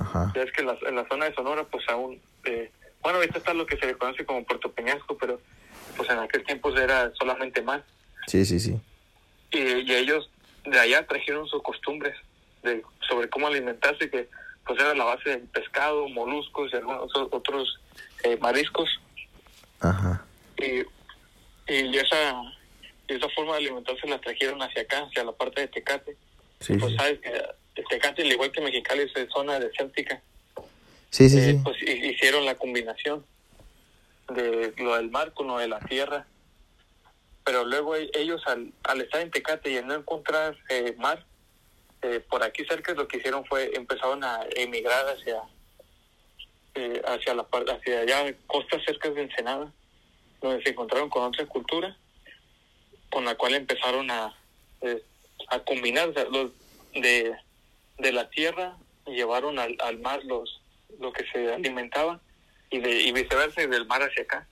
Ajá. 0.00 0.32
Ya 0.34 0.42
es 0.42 0.52
que 0.52 0.62
en 0.62 0.68
la, 0.68 0.78
en 0.86 0.96
la 0.96 1.06
zona 1.08 1.26
de 1.26 1.34
Sonora, 1.34 1.64
pues 1.64 1.84
aún, 1.88 2.20
eh, 2.44 2.70
bueno, 3.02 3.18
ahorita 3.18 3.38
está 3.38 3.54
lo 3.54 3.66
que 3.66 3.76
se 3.76 3.86
le 3.86 3.94
conoce 3.94 4.24
como 4.24 4.44
Puerto 4.44 4.72
Peñasco, 4.72 5.16
pero 5.18 5.40
pues 5.96 6.08
en 6.10 6.18
aquel 6.18 6.44
tiempo 6.44 6.74
era 6.76 7.12
solamente 7.14 7.62
mar. 7.62 7.84
Sí, 8.26 8.44
sí, 8.44 8.58
sí. 8.58 8.80
Y, 9.52 9.58
y 9.58 9.94
ellos 9.94 10.30
de 10.64 10.80
allá 10.80 11.06
trajeron 11.06 11.46
sus 11.46 11.62
costumbres 11.62 12.16
de, 12.62 12.82
sobre 13.08 13.28
cómo 13.28 13.46
alimentarse, 13.46 14.10
que 14.10 14.28
pues 14.66 14.80
era 14.80 14.94
la 14.94 15.04
base 15.04 15.28
del 15.28 15.42
pescado, 15.42 16.08
moluscos 16.08 16.72
y 16.72 16.76
algunos 16.76 17.14
otros 17.14 17.78
eh, 18.24 18.38
mariscos. 18.40 18.88
Ajá. 19.80 20.24
Y, 20.56 20.80
y 21.72 21.96
esa, 21.98 22.40
esa 23.08 23.28
forma 23.30 23.52
de 23.52 23.58
alimentarse 23.58 24.06
la 24.06 24.20
trajeron 24.20 24.62
hacia 24.62 24.82
acá, 24.82 25.04
hacia 25.04 25.24
la 25.24 25.32
parte 25.32 25.62
de 25.62 25.68
Tecate. 25.68 26.16
Sí, 26.60 26.74
pues 26.76 26.94
sabes 26.94 27.20
que 27.20 27.82
Tecate, 27.88 28.22
al 28.22 28.32
igual 28.32 28.50
que 28.50 28.60
Mexicali, 28.60 29.02
es 29.02 29.28
zona 29.32 29.58
desértica. 29.58 30.22
Sí, 31.10 31.28
sí, 31.28 31.38
eh, 31.38 31.52
sí. 31.52 31.60
Pues 31.62 31.76
hicieron 31.82 32.44
la 32.44 32.54
combinación 32.54 33.24
de 34.28 34.72
lo 34.78 34.96
del 34.96 35.10
mar 35.10 35.32
con 35.34 35.48
lo 35.48 35.58
de 35.58 35.68
la 35.68 35.80
tierra. 35.80 36.26
Pero 37.44 37.64
luego 37.64 37.94
e, 37.96 38.10
ellos, 38.14 38.42
al, 38.46 38.72
al 38.84 39.02
estar 39.02 39.20
en 39.20 39.30
Tecate 39.30 39.70
y 39.70 39.82
no 39.82 39.94
encontrar 39.94 40.56
eh, 40.70 40.94
mar, 40.96 41.24
eh, 42.02 42.20
por 42.20 42.42
aquí 42.42 42.64
cerca 42.64 42.94
lo 42.94 43.06
que 43.06 43.18
hicieron 43.18 43.44
fue 43.44 43.74
empezaron 43.74 44.24
a 44.24 44.40
emigrar 44.56 45.06
hacia 45.08 45.42
hacia 47.06 47.34
la 47.34 47.46
hacia 47.52 48.00
allá 48.00 48.34
costas 48.48 48.82
cerca 48.84 49.08
de 49.08 49.22
Ensenada 49.22 49.72
donde 50.42 50.60
se 50.64 50.70
encontraron 50.70 51.08
con 51.08 51.22
otra 51.22 51.46
cultura 51.46 51.96
con 53.14 53.24
la 53.24 53.36
cual 53.36 53.54
empezaron 53.54 54.10
a 54.10 54.34
a 55.48 55.58
combinar 55.60 56.12
los 56.30 56.50
de, 56.94 57.34
de 57.98 58.12
la 58.12 58.28
tierra 58.30 58.76
llevaron 59.06 59.58
al, 59.58 59.76
al 59.80 59.98
mar 59.98 60.22
los 60.24 60.60
lo 60.98 61.12
que 61.12 61.24
se 61.30 61.52
alimentaba 61.52 62.20
y 62.70 62.80
de 62.80 63.02
y 63.02 63.12
viceversa 63.12 63.66
del 63.66 63.86
mar 63.86 64.02
hacia 64.02 64.22
acá. 64.22 64.46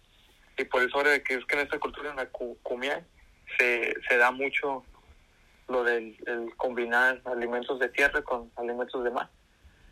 Y 0.59 0.64
por 0.64 0.83
eso 0.83 0.97
ahora 0.97 1.19
que 1.21 1.35
es 1.35 1.45
que 1.47 1.57
en 1.57 1.62
esta 1.62 1.78
cultura 1.78 2.11
en 2.11 2.16
la 2.16 2.26
Cumia 2.26 3.04
se, 3.59 3.95
se 4.09 4.16
da 4.16 4.31
mucho 4.31 4.85
lo 5.69 5.85
del 5.85 6.16
combinar 6.57 7.21
alimentos 7.25 7.78
de 7.78 7.88
tierra 7.88 8.23
con 8.23 8.50
alimentos 8.57 9.02
de 9.02 9.11
mar. 9.11 9.28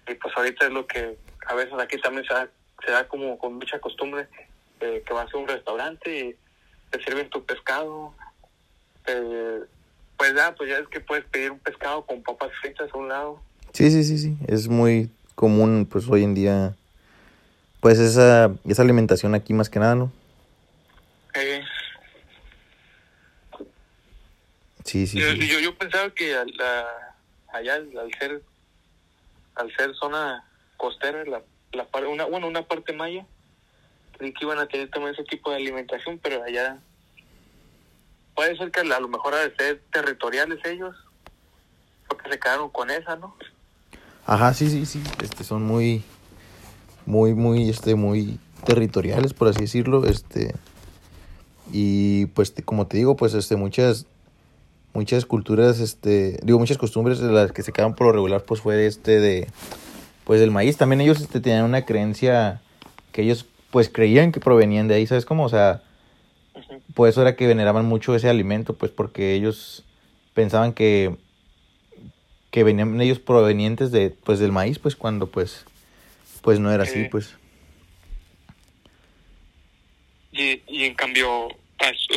Y 0.06 0.14
pues 0.14 0.36
ahorita 0.36 0.66
es 0.66 0.72
lo 0.72 0.86
que 0.86 1.16
a 1.46 1.54
veces 1.54 1.72
aquí 1.78 1.98
también 1.98 2.26
se 2.26 2.34
da, 2.34 2.48
se 2.84 2.92
da 2.92 3.08
como 3.08 3.38
con 3.38 3.54
mucha 3.54 3.78
costumbre 3.78 4.28
eh, 4.80 5.02
que 5.06 5.12
vas 5.12 5.32
a 5.32 5.38
un 5.38 5.48
restaurante 5.48 6.18
y 6.18 6.36
te 6.90 7.02
sirven 7.04 7.30
tu 7.30 7.44
pescado 7.44 8.14
eh, 9.16 9.60
pues 10.16 10.34
ya, 10.34 10.54
pues 10.54 10.70
ya 10.70 10.78
es 10.78 10.88
que 10.88 11.00
puedes 11.00 11.24
pedir 11.26 11.50
un 11.50 11.58
pescado 11.58 12.04
con 12.04 12.22
papas 12.22 12.50
fritas 12.60 12.90
a 12.92 12.96
un 12.96 13.08
lado. 13.08 13.42
Sí, 13.72 13.90
sí, 13.90 14.04
sí, 14.04 14.18
sí. 14.18 14.36
Es 14.46 14.68
muy 14.68 15.10
común, 15.34 15.88
pues 15.90 16.08
hoy 16.08 16.24
en 16.24 16.34
día, 16.34 16.74
pues 17.80 17.98
esa, 17.98 18.52
esa 18.68 18.82
alimentación 18.82 19.34
aquí 19.34 19.54
más 19.54 19.70
que 19.70 19.78
nada, 19.78 19.94
¿no? 19.94 20.12
Eh. 21.34 21.62
Sí, 24.84 25.06
sí, 25.06 25.20
yo, 25.20 25.30
sí. 25.32 25.62
Yo, 25.62 25.74
pensaba 25.76 26.10
que 26.10 26.34
allá 26.34 27.74
al 27.74 28.10
ser 28.18 28.42
al 29.54 29.74
ser 29.76 29.94
zona 29.94 30.44
costera, 30.76 31.24
la, 31.24 31.42
la 31.72 31.86
una, 32.08 32.24
bueno, 32.24 32.48
una 32.48 32.62
parte 32.62 32.92
maya, 32.92 33.24
creí 34.16 34.32
que 34.32 34.44
iban 34.44 34.58
a 34.58 34.66
tener 34.66 34.90
también 34.90 35.14
ese 35.14 35.24
tipo 35.24 35.50
de 35.50 35.56
alimentación, 35.56 36.18
pero 36.18 36.42
allá 36.42 36.78
puede 38.34 38.56
ser 38.56 38.70
que 38.70 38.80
a 38.80 39.00
lo 39.00 39.08
mejor 39.08 39.34
de 39.34 39.54
ser 39.56 39.82
territoriales 39.92 40.58
ellos, 40.64 40.96
porque 42.08 42.30
se 42.30 42.38
quedaron 42.38 42.70
con 42.70 42.90
esa, 42.90 43.16
¿no? 43.16 43.34
Ajá, 44.26 44.54
sí, 44.54 44.68
sí, 44.70 44.86
sí, 44.86 45.02
este, 45.22 45.44
son 45.44 45.62
muy, 45.62 46.02
muy, 47.06 47.34
muy, 47.34 47.68
este, 47.68 47.94
muy 47.94 48.38
territoriales, 48.64 49.34
por 49.34 49.48
así 49.48 49.62
decirlo, 49.62 50.06
este, 50.06 50.54
y 51.72 52.26
pues, 52.26 52.54
como 52.64 52.86
te 52.86 52.96
digo, 52.96 53.16
pues, 53.16 53.34
este, 53.34 53.56
muchas, 53.56 54.06
muchas 54.92 55.24
culturas, 55.26 55.80
este, 55.80 56.38
digo, 56.42 56.58
muchas 56.58 56.78
costumbres 56.78 57.18
de 57.18 57.32
las 57.32 57.52
que 57.52 57.62
se 57.62 57.72
quedaron 57.72 57.94
por 57.94 58.08
lo 58.08 58.12
regular, 58.12 58.42
pues, 58.44 58.60
fue 58.60 58.86
este 58.86 59.20
de, 59.20 59.48
pues 60.30 60.38
del 60.38 60.52
maíz. 60.52 60.76
También 60.76 61.00
ellos 61.00 61.20
este, 61.20 61.40
tenían 61.40 61.64
una 61.64 61.84
creencia 61.84 62.60
que 63.10 63.22
ellos 63.22 63.46
pues 63.72 63.88
creían 63.88 64.30
que 64.30 64.38
provenían 64.38 64.86
de 64.86 64.94
ahí, 64.94 65.06
¿sabes 65.06 65.24
cómo? 65.24 65.44
O 65.44 65.48
sea, 65.48 65.82
Ujú. 66.54 66.82
por 66.94 67.08
eso 67.08 67.22
era 67.22 67.36
que 67.36 67.46
veneraban 67.46 67.84
mucho 67.86 68.14
ese 68.14 68.28
alimento, 68.28 68.74
pues 68.76 68.90
porque 68.92 69.34
ellos 69.34 69.84
pensaban 70.34 70.72
que 70.72 71.16
que 72.50 72.64
venían 72.64 73.00
ellos 73.00 73.20
provenientes 73.20 73.92
de 73.92 74.10
pues 74.10 74.38
del 74.40 74.50
maíz, 74.52 74.78
pues 74.78 74.96
cuando 74.96 75.26
pues 75.28 75.64
pues 76.42 76.58
no 76.58 76.72
era 76.72 76.82
así, 76.84 77.02
Sí. 77.04 77.08
pues. 77.10 77.36
Y, 80.32 80.62
y 80.66 80.84
en 80.84 80.94
cambio, 80.94 81.48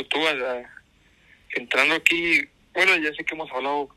tú 0.10 0.28
a- 0.28 0.64
entrando 1.56 1.96
aquí, 1.96 2.42
bueno, 2.74 2.96
ya 2.98 3.14
sé 3.14 3.24
que 3.24 3.36
hemos 3.36 3.52
hablado 3.52 3.90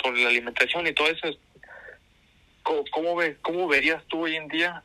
sobre 0.00 0.22
la 0.22 0.28
alimentación 0.30 0.86
y 0.86 0.92
todo 0.92 1.08
eso. 1.08 1.28
¿Cómo, 2.62 2.84
cómo, 2.92 3.16
ve, 3.16 3.36
cómo 3.42 3.66
verías 3.68 4.02
tú 4.06 4.20
hoy 4.24 4.36
en 4.36 4.48
día 4.48 4.82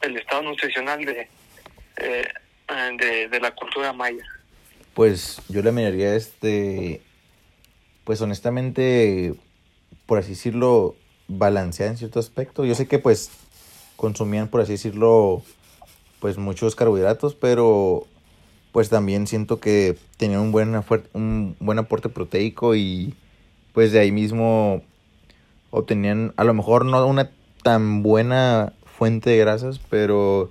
el 0.00 0.16
estado 0.16 0.42
nutricional 0.42 1.04
de, 1.04 1.28
eh, 1.98 2.28
de, 2.98 3.28
de 3.28 3.40
la 3.40 3.50
cultura 3.54 3.92
maya? 3.92 4.24
Pues 4.94 5.40
yo 5.48 5.62
le 5.62 5.72
miraría 5.72 6.14
este, 6.14 7.02
pues 8.04 8.20
honestamente, 8.20 9.34
por 10.06 10.18
así 10.18 10.30
decirlo, 10.30 10.96
balanceada 11.28 11.92
en 11.92 11.98
cierto 11.98 12.18
aspecto. 12.18 12.64
Yo 12.64 12.74
sé 12.74 12.86
que 12.86 12.98
pues 12.98 13.30
consumían, 13.96 14.48
por 14.48 14.60
así 14.60 14.72
decirlo, 14.72 15.42
pues 16.18 16.38
muchos 16.38 16.74
carbohidratos, 16.74 17.34
pero 17.34 18.06
pues 18.72 18.88
también 18.88 19.26
siento 19.26 19.60
que 19.60 19.96
tenían 20.16 20.40
un 20.40 20.52
buen, 20.52 20.74
un 21.12 21.56
buen 21.60 21.78
aporte 21.78 22.08
proteico 22.08 22.74
y 22.74 23.14
pues 23.72 23.92
de 23.92 24.00
ahí 24.00 24.12
mismo 24.12 24.82
obtenían 25.70 26.32
a 26.36 26.44
lo 26.44 26.54
mejor 26.54 26.84
no 26.84 27.04
una 27.06 27.30
tan 27.62 28.02
buena 28.02 28.72
fuente 28.84 29.30
de 29.30 29.38
grasas, 29.38 29.80
pero 29.90 30.50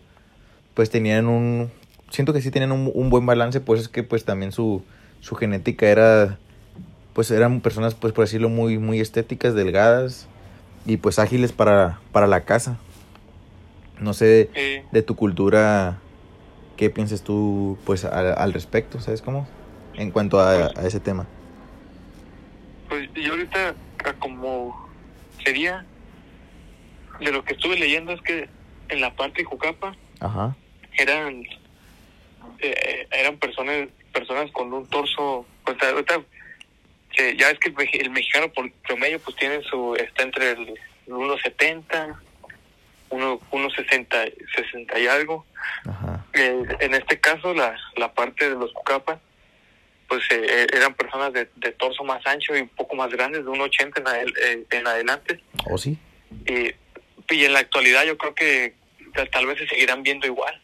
pues 0.74 0.90
tenían 0.90 1.28
un 1.28 1.70
siento 2.12 2.34
que 2.34 2.42
sí 2.42 2.52
tenían 2.52 2.72
un, 2.72 2.92
un 2.94 3.10
buen 3.10 3.26
balance, 3.26 3.60
pues 3.60 3.82
es 3.82 3.88
que 3.88 4.04
pues 4.04 4.26
también 4.26 4.52
su, 4.52 4.84
su 5.22 5.36
genética 5.36 5.88
era 5.88 6.38
pues 7.14 7.32
eran 7.32 7.60
personas 7.62 7.96
pues 7.96 8.14
por 8.14 8.26
decirlo 8.26 8.50
muy 8.50 8.78
muy 8.78 9.00
estéticas, 9.00 9.54
delgadas 9.56 10.28
y 10.86 10.98
pues 10.98 11.20
ágiles 11.20 11.52
para 11.52 12.00
para 12.12 12.28
la 12.28 12.42
caza. 12.42 12.78
No 14.00 14.14
sé 14.14 14.50
de 14.92 15.02
tu 15.02 15.16
cultura 15.16 15.98
qué 16.78 16.90
piensas 16.90 17.22
tú 17.24 17.78
pues 17.86 18.06
al, 18.06 18.38
al 18.38 18.54
respecto, 18.54 19.00
¿sabes 19.02 19.22
cómo? 19.22 19.48
En 19.96 20.12
cuanto 20.12 20.40
a, 20.40 20.68
a 20.68 20.88
ese 20.88 21.02
tema. 21.02 21.28
pues 22.88 23.10
yo 23.14 23.32
ahorita, 23.34 23.76
como 24.20 24.88
sería, 25.44 25.86
de 27.20 27.32
lo 27.32 27.44
que 27.44 27.54
estuve 27.54 27.78
leyendo 27.78 28.14
es 28.14 28.22
que 28.22 28.48
en 28.88 29.02
la 29.02 29.14
parte 29.14 29.40
de 29.42 29.44
Jucapa 29.44 29.96
Ajá. 30.22 30.56
eran 30.98 31.44
eh, 32.60 33.08
eran 33.12 33.38
personas 33.38 33.88
personas 34.14 34.52
con 34.52 34.74
un 34.74 34.88
torso 34.90 35.46
ahorita, 35.66 36.22
que 37.12 37.36
ya 37.38 37.50
es 37.52 37.60
que 37.60 37.74
el, 38.00 38.10
mexicano 38.10 38.52
por 38.52 38.72
promedio 38.88 39.20
pues 39.20 39.36
tiene 39.38 39.62
su 39.64 39.96
está 39.96 40.24
entre 40.24 40.52
el 40.52 40.74
1.70 41.08 42.18
uno 43.12 43.40
1.60 43.52 44.34
60 44.56 45.00
y 45.00 45.08
algo 45.08 45.46
Ajá. 45.86 46.26
Eh, 46.34 46.64
en 46.80 46.94
este 46.94 47.20
caso 47.20 47.54
la, 47.54 47.76
la 47.98 48.14
parte 48.14 48.50
de 48.50 48.56
los 48.56 48.72
cucapas 48.74 49.20
pues 50.08 50.22
eh, 50.32 50.42
eh, 50.48 50.68
eran 50.74 50.94
personas 50.96 51.34
de, 51.34 51.50
de 51.56 51.72
torso 51.72 52.04
más 52.04 52.26
ancho 52.26 52.56
y 52.56 52.62
un 52.62 52.70
poco 52.70 52.96
más 52.96 53.10
grandes 53.12 53.46
de 53.46 53.50
1.80 53.52 53.98
en, 54.00 54.06
adel- 54.06 54.38
eh, 54.42 54.66
en 54.72 54.88
adelante 54.88 55.40
¿O 55.66 55.78
sí? 55.78 55.98
y, 56.48 56.74
y 57.34 57.46
en 57.46 57.54
la 57.54 57.60
actualidad 57.60 58.06
yo 58.06 58.18
creo 58.18 58.34
que 58.34 58.74
tal, 59.14 59.30
tal 59.30 59.46
vez 59.46 59.58
se 59.60 59.68
seguirán 59.68 60.02
viendo 60.04 60.26
igual. 60.28 60.60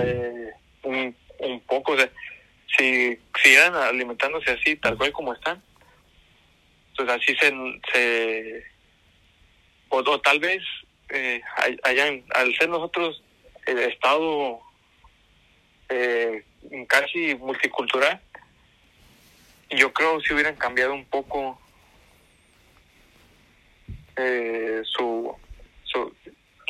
Eh, 0.00 0.50
un, 0.84 1.16
un 1.38 1.60
poco, 1.60 1.92
o 1.92 1.96
sea, 1.96 2.10
si 2.76 3.18
siguieran 3.42 3.74
alimentándose 3.74 4.50
así, 4.52 4.76
tal 4.76 4.96
cual 4.96 5.12
como 5.12 5.34
están, 5.34 5.62
pues 6.96 7.08
así 7.08 7.34
se... 7.36 7.52
se 7.92 8.64
o, 9.88 9.98
o 9.98 10.20
tal 10.20 10.38
vez 10.40 10.62
eh, 11.10 11.42
hay- 11.56 11.78
hayan, 11.84 12.24
al 12.34 12.54
ser 12.56 12.68
nosotros 12.70 13.22
el 13.66 13.78
estado 13.80 14.60
eh, 15.90 16.42
casi 16.88 17.34
multicultural, 17.34 18.20
yo 19.70 19.92
creo 19.92 20.20
si 20.20 20.32
hubieran 20.32 20.56
cambiado 20.56 20.94
un 20.94 21.04
poco 21.04 21.60
eh, 24.16 24.82
su, 24.84 25.34
su 25.84 26.14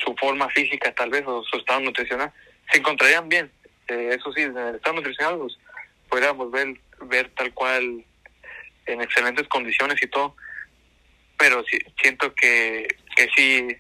su 0.05 0.15
forma 0.17 0.49
física 0.51 0.93
tal 0.95 1.11
vez 1.11 1.25
o 1.27 1.45
su 1.45 1.57
estado 1.59 1.81
nutricional 1.81 2.33
se 2.73 2.79
encontrarían 2.79 3.29
bien 3.29 3.51
Eh, 3.89 4.15
eso 4.17 4.33
sí 4.33 4.43
en 4.43 4.57
el 4.57 4.77
estado 4.77 4.95
nutricional 4.97 5.39
pues 5.39 5.59
podríamos 6.09 6.51
ver 6.51 6.69
ver 7.01 7.29
tal 7.35 7.53
cual 7.53 8.05
en 8.87 9.01
excelentes 9.03 9.47
condiciones 9.49 10.01
y 10.03 10.07
todo 10.07 10.35
pero 11.37 11.65
sí 11.69 11.79
siento 12.01 12.33
que 12.35 12.87
que 13.17 13.29
sí 13.37 13.77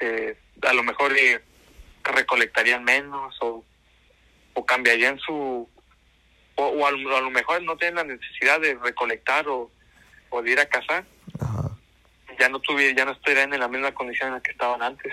eh, 0.00 0.36
a 0.62 0.72
lo 0.72 0.82
mejor 0.82 1.16
eh, 1.16 1.40
recolectarían 2.02 2.82
menos 2.84 3.36
o 3.40 3.64
o 4.54 4.66
cambiarían 4.66 5.18
su 5.20 5.68
o, 6.56 6.64
o 6.64 6.86
a, 6.86 6.90
lo, 6.90 7.16
a 7.16 7.20
lo 7.20 7.30
mejor 7.30 7.62
no 7.62 7.76
tienen 7.76 7.96
la 7.96 8.04
necesidad 8.04 8.60
de 8.60 8.74
recolectar 8.74 9.48
o, 9.48 9.70
o 10.30 10.42
de 10.42 10.50
ir 10.50 10.60
a 10.60 10.66
cazar 10.66 11.04
Ajá. 11.40 11.70
ya 12.38 12.48
no 12.48 12.58
tuviera, 12.58 12.94
ya 12.96 13.04
no 13.04 13.12
estarían 13.12 13.54
en 13.54 13.60
la 13.60 13.68
misma 13.68 13.92
condición 13.92 14.28
en 14.28 14.34
la 14.34 14.42
que 14.42 14.50
estaban 14.50 14.82
antes. 14.82 15.12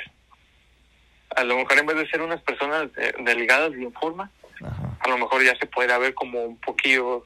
A 1.35 1.43
lo 1.43 1.57
mejor 1.57 1.77
en 1.77 1.85
vez 1.85 1.97
de 1.97 2.09
ser 2.09 2.21
unas 2.21 2.41
personas 2.41 2.89
eh, 2.97 3.13
delgadas 3.19 3.71
y 3.77 3.83
en 3.83 3.93
forma, 3.93 4.31
Ajá. 4.61 4.97
a 4.99 5.09
lo 5.09 5.17
mejor 5.17 5.43
ya 5.43 5.55
se 5.57 5.67
puede 5.67 5.97
ver 5.97 6.13
como 6.13 6.43
un 6.43 6.57
poquillo, 6.57 7.25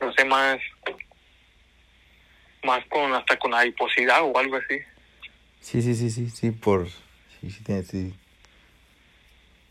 no 0.00 0.12
sé, 0.12 0.24
más, 0.24 0.58
más 2.62 2.84
con 2.86 3.14
hasta 3.14 3.38
con 3.38 3.54
adiposidad 3.54 4.22
o 4.22 4.38
algo 4.38 4.56
así. 4.56 4.78
Sí, 5.60 5.82
sí, 5.82 5.94
sí, 5.94 6.10
sí, 6.10 6.30
sí, 6.30 6.50
por... 6.50 6.88
Sí, 7.40 7.50
sí, 7.50 7.64
tienes, 7.64 7.88
sí. 7.88 8.14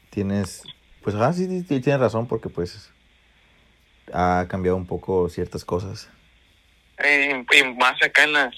Tienes... 0.09 0.63
Pues, 1.01 1.15
ah, 1.15 1.31
sí, 1.31 1.45
sí, 1.45 1.59
sí, 1.61 1.81
tienes 1.81 1.99
razón 1.99 2.27
porque 2.27 2.49
pues 2.49 2.91
ha 4.13 4.45
cambiado 4.49 4.77
un 4.77 4.87
poco 4.87 5.29
ciertas 5.29 5.63
cosas. 5.65 6.09
Eh, 6.97 7.45
y 7.51 7.63
más 7.75 8.01
acá 8.01 8.23
en 8.23 8.33
la, 8.33 8.51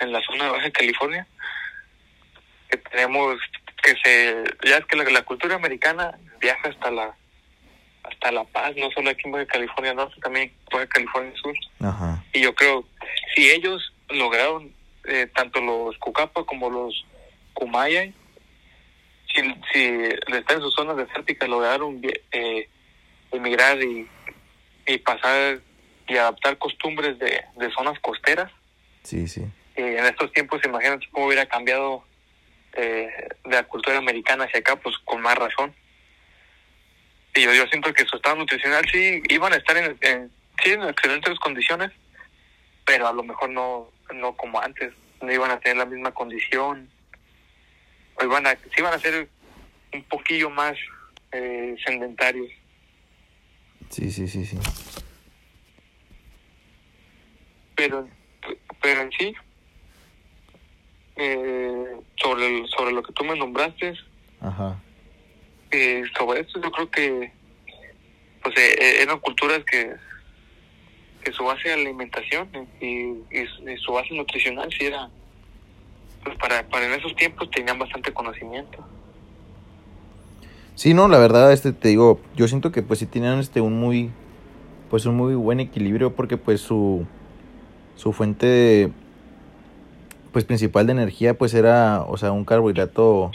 en 0.00 0.12
la 0.12 0.20
zona 0.22 0.44
de 0.44 0.50
Baja 0.50 0.70
California, 0.70 1.26
que 2.68 2.76
tenemos 2.76 3.38
que 3.80 3.94
se, 4.02 4.44
ya 4.68 4.78
es 4.78 4.84
que 4.86 4.96
la, 4.96 5.04
la 5.04 5.22
cultura 5.22 5.54
americana 5.56 6.18
viaja 6.40 6.68
hasta 6.68 6.90
la 6.90 7.14
hasta 8.02 8.32
La 8.32 8.44
Paz, 8.44 8.72
no 8.76 8.90
solo 8.92 9.10
aquí 9.10 9.22
en 9.26 9.32
Baja 9.32 9.46
California 9.46 9.92
Norte, 9.92 10.18
también 10.22 10.50
Baja 10.72 10.86
California 10.86 11.32
Sur. 11.40 11.54
Ajá. 11.80 12.24
Y 12.32 12.40
yo 12.40 12.54
creo, 12.54 12.84
si 13.34 13.50
ellos 13.50 13.92
lograron, 14.08 14.72
eh, 15.04 15.28
tanto 15.34 15.60
los 15.60 15.96
Cucapa 15.98 16.44
como 16.44 16.70
los 16.70 17.04
Kumayay, 17.52 18.14
si, 19.34 19.42
si 19.72 19.84
están 20.34 20.56
en 20.56 20.62
sus 20.62 20.74
zonas 20.74 20.96
desérticas, 20.96 21.48
lograron 21.48 22.00
eh, 22.32 22.68
emigrar 23.32 23.80
y, 23.82 24.08
y 24.86 24.98
pasar 24.98 25.60
y 26.08 26.16
adaptar 26.16 26.56
costumbres 26.58 27.18
de, 27.18 27.44
de 27.56 27.70
zonas 27.70 28.00
costeras, 28.00 28.50
Sí, 29.04 29.28
sí. 29.28 29.42
y 29.76 29.82
en 29.82 30.04
estos 30.06 30.32
tiempos, 30.32 30.60
imagínate 30.64 31.06
cómo 31.12 31.26
hubiera 31.26 31.46
cambiado 31.46 32.02
eh, 32.74 33.28
de 33.44 33.50
la 33.50 33.64
cultura 33.64 33.98
americana 33.98 34.44
hacia 34.44 34.60
acá, 34.60 34.76
pues 34.76 34.96
con 35.04 35.20
más 35.20 35.36
razón. 35.36 35.74
Y 37.34 37.42
yo, 37.42 37.52
yo 37.54 37.66
siento 37.68 37.92
que 37.92 38.04
su 38.04 38.16
estado 38.16 38.36
nutricional 38.36 38.84
sí 38.90 39.22
iban 39.28 39.52
a 39.52 39.56
estar 39.56 39.76
en, 39.76 39.96
en, 40.00 40.30
sí, 40.62 40.72
en 40.72 40.82
excelentes 40.82 41.38
condiciones, 41.38 41.90
pero 42.84 43.06
a 43.08 43.12
lo 43.12 43.22
mejor 43.22 43.50
no 43.50 43.90
no 44.12 44.36
como 44.36 44.60
antes, 44.60 44.92
no 45.20 45.32
iban 45.32 45.52
a 45.52 45.60
tener 45.60 45.76
la 45.76 45.86
misma 45.86 46.12
condición, 46.12 46.90
o 48.14 48.24
iban 48.24 48.46
a, 48.46 48.52
sí 48.52 48.78
iban 48.78 48.92
a 48.92 48.98
ser 48.98 49.28
un 49.92 50.02
poquillo 50.04 50.50
más 50.50 50.76
eh, 51.32 51.76
sedentarios. 51.84 52.50
Sí, 53.90 54.10
sí, 54.10 54.26
sí, 54.28 54.44
sí. 54.44 54.58
pero 57.80 58.06
pero 58.82 59.00
en 59.00 59.10
sí 59.12 59.34
eh, 61.20 61.84
sobre 62.16 62.46
el- 62.46 62.66
sobre 62.68 62.92
lo 62.92 63.02
que 63.02 63.12
tú 63.12 63.24
me 63.24 63.36
nombraste 63.38 63.94
Ajá. 64.40 64.80
eh, 65.70 66.02
sobre 66.18 66.40
esto 66.40 66.60
yo 66.62 66.70
creo 66.72 66.90
que 66.90 67.30
pues 68.42 68.56
eh, 68.58 69.02
eran 69.02 69.18
culturas 69.20 69.60
que 69.70 69.94
que 71.22 71.32
su 71.32 71.44
base 71.44 71.68
de 71.68 71.74
alimentación 71.74 72.48
y, 72.80 72.86
y, 72.86 73.20
y 73.70 73.76
su 73.84 73.92
base 73.92 74.14
nutricional 74.14 74.70
sí 74.72 74.86
era 74.86 75.10
pues 76.24 76.36
para 76.38 76.66
para 76.68 76.86
en 76.86 76.92
esos 76.98 77.14
tiempos 77.16 77.50
tenían 77.50 77.78
bastante 77.78 78.12
conocimiento 78.12 78.82
Sí, 80.76 80.94
no, 80.94 81.08
la 81.08 81.18
verdad, 81.18 81.52
este, 81.52 81.72
te 81.74 81.88
digo, 81.88 82.20
yo 82.36 82.48
siento 82.48 82.72
que 82.72 82.80
pues 82.80 83.00
sí 83.00 83.04
tenían 83.06 83.38
este 83.38 83.60
un 83.60 83.78
muy, 83.78 84.10
pues 84.88 85.04
un 85.04 85.14
muy 85.14 85.34
buen 85.34 85.60
equilibrio 85.60 86.14
porque 86.16 86.38
pues 86.38 86.62
su, 86.62 87.06
su 87.96 88.14
fuente, 88.14 88.90
pues 90.32 90.44
principal 90.44 90.86
de 90.86 90.92
energía 90.92 91.34
pues 91.34 91.54
era, 91.54 92.02
o 92.02 92.16
sea, 92.16 92.32
un 92.32 92.44
carbohidrato 92.44 93.30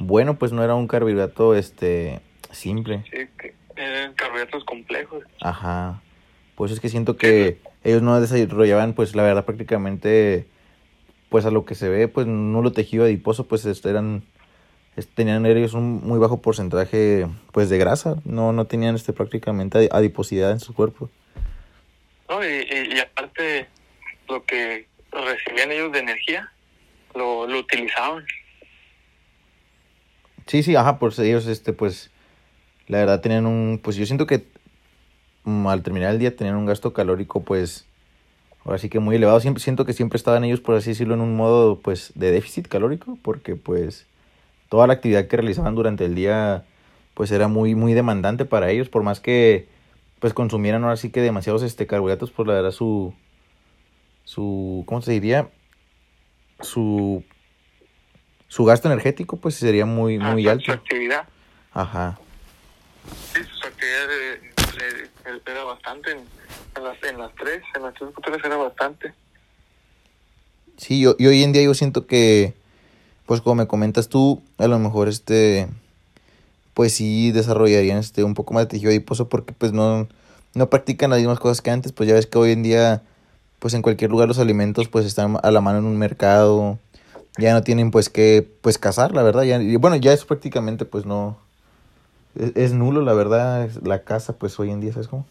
bueno, 0.00 0.38
pues 0.38 0.52
no 0.52 0.62
era 0.62 0.74
un 0.74 0.86
carbohidrato 0.86 1.54
este 1.54 2.20
simple. 2.50 3.04
Sí, 3.10 3.26
que 3.38 3.54
eran 3.76 4.14
carbohidratos 4.14 4.64
complejos. 4.64 5.24
Ajá. 5.40 6.02
Pues 6.54 6.72
es 6.72 6.80
que 6.80 6.88
siento 6.88 7.16
que 7.16 7.60
ellos 7.84 8.02
no 8.02 8.20
desarrollaban 8.20 8.94
pues 8.94 9.14
la 9.14 9.22
verdad 9.22 9.44
prácticamente 9.44 10.46
pues 11.28 11.44
a 11.44 11.50
lo 11.50 11.64
que 11.64 11.74
se 11.74 11.88
ve 11.88 12.08
pues 12.08 12.26
nulo 12.26 12.72
tejido 12.72 13.04
adiposo 13.04 13.46
pues 13.46 13.64
eran 13.84 14.24
tenían 15.14 15.46
ellos 15.46 15.74
un 15.74 16.00
muy 16.02 16.18
bajo 16.18 16.42
porcentaje 16.42 17.26
pues 17.52 17.68
de 17.68 17.78
grasa, 17.78 18.16
no 18.24 18.52
no 18.52 18.64
tenían 18.66 18.96
este 18.96 19.12
prácticamente 19.12 19.88
adiposidad 19.92 20.50
en 20.50 20.60
su 20.60 20.74
cuerpo. 20.74 21.08
No, 22.28 22.44
y, 22.44 22.48
y, 22.48 22.96
y 22.96 23.00
aparte 23.00 23.68
lo 24.28 24.44
que 24.44 24.86
recibían 25.24 25.72
ellos 25.72 25.92
de 25.92 26.00
energía 26.00 26.50
lo, 27.14 27.46
lo 27.46 27.58
utilizaban. 27.58 28.24
Sí, 30.46 30.62
sí, 30.62 30.76
ajá, 30.76 30.98
pues 30.98 31.18
ellos, 31.18 31.46
este, 31.46 31.72
pues, 31.72 32.10
la 32.86 32.98
verdad 32.98 33.20
tenían 33.20 33.46
un, 33.46 33.80
pues 33.82 33.96
yo 33.96 34.06
siento 34.06 34.26
que 34.26 34.46
al 35.44 35.82
terminar 35.82 36.12
el 36.12 36.18
día 36.18 36.34
tenían 36.34 36.56
un 36.56 36.66
gasto 36.66 36.92
calórico, 36.92 37.42
pues, 37.42 37.86
ahora 38.64 38.78
sí 38.78 38.88
que 38.88 38.98
muy 38.98 39.16
elevado. 39.16 39.40
Siempre, 39.40 39.62
siento 39.62 39.84
que 39.84 39.92
siempre 39.92 40.16
estaban 40.16 40.44
ellos, 40.44 40.60
por 40.60 40.74
así 40.74 40.90
decirlo, 40.90 41.14
en 41.14 41.20
un 41.20 41.36
modo, 41.36 41.80
pues, 41.80 42.12
de 42.14 42.30
déficit 42.30 42.68
calórico, 42.68 43.18
porque, 43.22 43.56
pues, 43.56 44.06
toda 44.68 44.86
la 44.86 44.94
actividad 44.94 45.26
que 45.26 45.36
realizaban 45.36 45.74
durante 45.74 46.04
el 46.04 46.14
día, 46.14 46.64
pues, 47.14 47.30
era 47.30 47.48
muy, 47.48 47.74
muy 47.74 47.94
demandante 47.94 48.44
para 48.44 48.70
ellos, 48.70 48.88
por 48.88 49.02
más 49.02 49.20
que, 49.20 49.68
pues, 50.18 50.34
consumieran 50.34 50.84
ahora 50.84 50.96
sí 50.96 51.10
que 51.10 51.20
demasiados, 51.20 51.62
este, 51.62 51.86
carbohidratos, 51.86 52.30
pues, 52.30 52.46
la 52.46 52.54
verdad, 52.54 52.70
su, 52.70 53.14
su, 54.28 54.84
¿cómo 54.86 55.00
se 55.00 55.12
diría? 55.12 55.48
Su 56.60 57.24
su 58.48 58.64
gasto 58.66 58.88
energético 58.88 59.38
pues 59.38 59.54
sería 59.54 59.86
muy 59.86 60.18
muy 60.18 60.46
Ah, 60.46 60.52
alto. 60.52 60.64
Su 60.66 60.72
actividad. 60.72 61.26
Ajá. 61.72 62.18
Sí, 63.32 63.40
su 63.58 63.66
actividad 63.66 64.10
eh, 64.10 64.52
eh, 65.26 65.40
era 65.46 65.64
bastante. 65.64 66.10
En, 66.12 66.18
en 66.76 66.84
las, 66.84 67.02
en 67.02 67.18
las 67.18 67.34
tres, 67.36 67.62
en 67.74 67.82
las 67.82 67.94
tres 67.94 68.10
culturas 68.14 68.40
era 68.44 68.56
bastante. 68.58 69.14
Sí, 70.76 71.00
yo, 71.00 71.16
y 71.18 71.26
hoy 71.26 71.42
en 71.42 71.52
día 71.52 71.62
yo 71.62 71.72
siento 71.72 72.06
que, 72.06 72.52
pues 73.24 73.40
como 73.40 73.54
me 73.56 73.66
comentas 73.66 74.08
tú, 74.10 74.42
a 74.58 74.66
lo 74.68 74.78
mejor 74.78 75.08
este, 75.08 75.68
pues 76.74 76.92
sí 76.94 77.32
desarrollarían 77.32 77.98
este 77.98 78.24
un 78.24 78.34
poco 78.34 78.52
más 78.54 78.64
de 78.64 78.68
tejido 78.68 78.90
adiposo 78.90 79.28
porque 79.30 79.52
pues 79.54 79.72
no, 79.72 80.06
no 80.54 80.68
practican 80.70 81.08
las 81.10 81.18
mismas 81.18 81.40
cosas 81.40 81.62
que 81.62 81.70
antes, 81.70 81.92
pues 81.92 82.08
ya 82.10 82.14
ves 82.14 82.26
que 82.26 82.38
hoy 82.38 82.52
en 82.52 82.62
día, 82.62 83.02
pues 83.58 83.74
en 83.74 83.82
cualquier 83.82 84.10
lugar 84.10 84.28
los 84.28 84.38
alimentos 84.38 84.88
pues 84.88 85.04
están 85.06 85.36
a 85.42 85.50
la 85.50 85.60
mano 85.60 85.78
en 85.78 85.84
un 85.84 85.98
mercado, 85.98 86.78
ya 87.38 87.52
no 87.52 87.62
tienen 87.62 87.90
pues 87.90 88.08
que, 88.08 88.48
pues 88.62 88.78
cazar, 88.78 89.12
la 89.12 89.22
verdad, 89.22 89.42
ya, 89.44 89.58
bueno, 89.78 89.96
ya 89.96 90.12
eso 90.12 90.26
prácticamente 90.26 90.84
pues 90.84 91.06
no, 91.06 91.38
es, 92.34 92.52
es 92.56 92.72
nulo, 92.72 93.02
la 93.02 93.12
verdad, 93.14 93.64
es- 93.64 93.82
la 93.86 94.02
caza 94.02 94.34
pues 94.38 94.58
hoy 94.58 94.70
en 94.70 94.80
día, 94.80 94.92
¿sabes 94.92 95.08
cómo? 95.08 95.26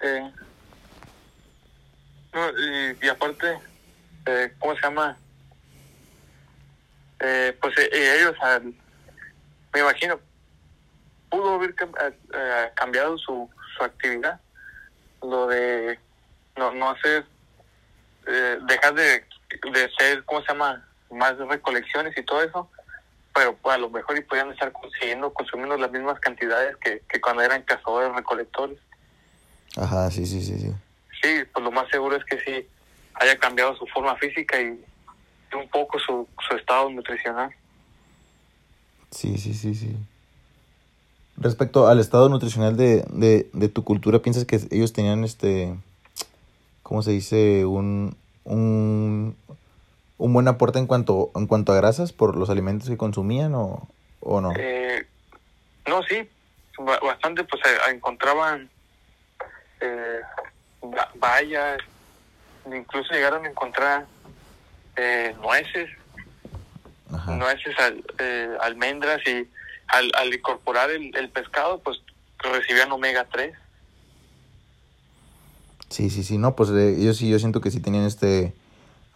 Eh, 0.00 0.30
no, 2.32 2.48
y, 2.50 3.06
y 3.06 3.08
aparte, 3.08 3.46
eh, 4.26 4.52
¿cómo 4.58 4.74
se 4.74 4.82
llama? 4.82 5.16
Eh, 7.20 7.56
pues 7.60 7.76
eh, 7.78 7.88
eh, 7.92 8.16
ellos, 8.20 8.36
me 9.74 9.80
imagino, 9.80 10.20
pudo 11.30 11.54
haber 11.54 11.70
eh, 11.70 12.70
cambiado 12.76 13.18
su, 13.18 13.48
su 13.76 13.84
actividad. 13.84 14.40
Lo 15.20 15.48
de 15.48 15.98
no, 16.58 16.72
no 16.72 16.90
hacer, 16.90 17.24
eh, 18.26 18.58
dejar 18.66 18.94
de, 18.94 19.24
de 19.72 19.90
ser, 19.98 20.24
¿cómo 20.24 20.42
se 20.42 20.48
llama? 20.48 20.86
Más 21.10 21.38
recolecciones 21.38 22.16
y 22.18 22.22
todo 22.22 22.42
eso. 22.42 22.68
Pero 23.34 23.56
pues, 23.56 23.74
a 23.74 23.78
lo 23.78 23.88
mejor 23.88 24.18
y 24.18 24.22
podían 24.22 24.50
estar 24.50 24.72
consiguiendo, 24.72 25.32
consumiendo 25.32 25.76
las 25.76 25.90
mismas 25.90 26.18
cantidades 26.20 26.76
que, 26.76 27.02
que 27.08 27.20
cuando 27.20 27.42
eran 27.42 27.62
cazadores 27.62 28.14
recolectores. 28.14 28.78
Ajá, 29.76 30.10
sí, 30.10 30.26
sí, 30.26 30.42
sí, 30.42 30.58
sí. 30.58 30.72
Sí, 31.22 31.44
pues 31.52 31.64
lo 31.64 31.70
más 31.70 31.88
seguro 31.90 32.16
es 32.16 32.24
que 32.24 32.38
sí 32.40 32.66
haya 33.14 33.38
cambiado 33.38 33.76
su 33.76 33.86
forma 33.86 34.16
física 34.16 34.60
y 34.60 34.84
un 35.54 35.68
poco 35.70 35.98
su, 35.98 36.28
su 36.48 36.56
estado 36.56 36.90
nutricional. 36.90 37.54
Sí, 39.10 39.38
sí, 39.38 39.54
sí, 39.54 39.74
sí. 39.74 39.96
Respecto 41.36 41.86
al 41.86 42.00
estado 42.00 42.28
nutricional 42.28 42.76
de, 42.76 43.04
de, 43.10 43.48
de 43.52 43.68
tu 43.68 43.84
cultura, 43.84 44.18
¿piensas 44.20 44.44
que 44.44 44.60
ellos 44.70 44.92
tenían 44.92 45.24
este, 45.24 45.76
¿cómo 46.88 47.02
se 47.02 47.10
dice? 47.10 47.66
Un, 47.66 48.16
un, 48.44 49.36
un 50.16 50.32
buen 50.32 50.48
aporte 50.48 50.78
en 50.78 50.86
cuanto, 50.86 51.30
en 51.34 51.46
cuanto 51.46 51.72
a 51.72 51.76
grasas 51.76 52.14
por 52.14 52.34
los 52.34 52.48
alimentos 52.48 52.88
que 52.88 52.96
consumían 52.96 53.54
o, 53.54 53.86
o 54.20 54.40
no? 54.40 54.54
Eh, 54.58 55.06
no, 55.86 56.02
sí, 56.04 56.26
ba- 56.78 56.98
bastante, 57.00 57.44
pues 57.44 57.60
eh, 57.66 57.90
encontraban 57.92 58.70
eh, 59.82 60.20
bayas, 61.16 61.76
incluso 62.74 63.12
llegaron 63.12 63.44
a 63.44 63.50
encontrar 63.50 64.06
eh, 64.96 65.36
nueces, 65.42 65.90
Ajá. 67.12 67.36
nueces, 67.36 67.78
al- 67.78 68.02
eh, 68.18 68.48
almendras 68.62 69.20
y 69.26 69.46
al, 69.88 70.10
al 70.14 70.32
incorporar 70.32 70.88
el, 70.90 71.14
el 71.14 71.28
pescado, 71.28 71.80
pues 71.80 71.98
recibían 72.38 72.90
omega 72.92 73.26
3. 73.30 73.54
Sí, 75.88 76.10
sí, 76.10 76.22
sí, 76.22 76.38
no, 76.38 76.54
pues 76.54 76.70
eh, 76.70 76.96
ellos 76.98 77.16
sí, 77.16 77.30
yo 77.30 77.38
siento 77.38 77.60
que 77.60 77.70
sí 77.70 77.80
tenían 77.80 78.04
este, 78.04 78.52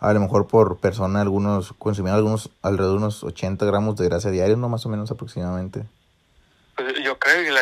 a 0.01 0.13
lo 0.13 0.21
mejor 0.21 0.47
por 0.47 0.79
persona, 0.79 1.21
algunos, 1.21 1.73
consumían 1.75 2.17
algunos, 2.17 2.51
alrededor 2.63 2.93
de 2.93 3.05
unos 3.05 3.25
80 3.25 3.65
gramos 3.67 3.97
de 3.97 4.09
grasa 4.09 4.31
diaria, 4.31 4.57
¿no? 4.57 4.69
Más 4.69 4.85
o 4.87 4.89
menos 4.89 5.11
aproximadamente. 5.11 5.85
Pues 6.77 6.95
yo 7.05 7.19
creo 7.19 7.45
que 7.45 7.51
la, 7.51 7.61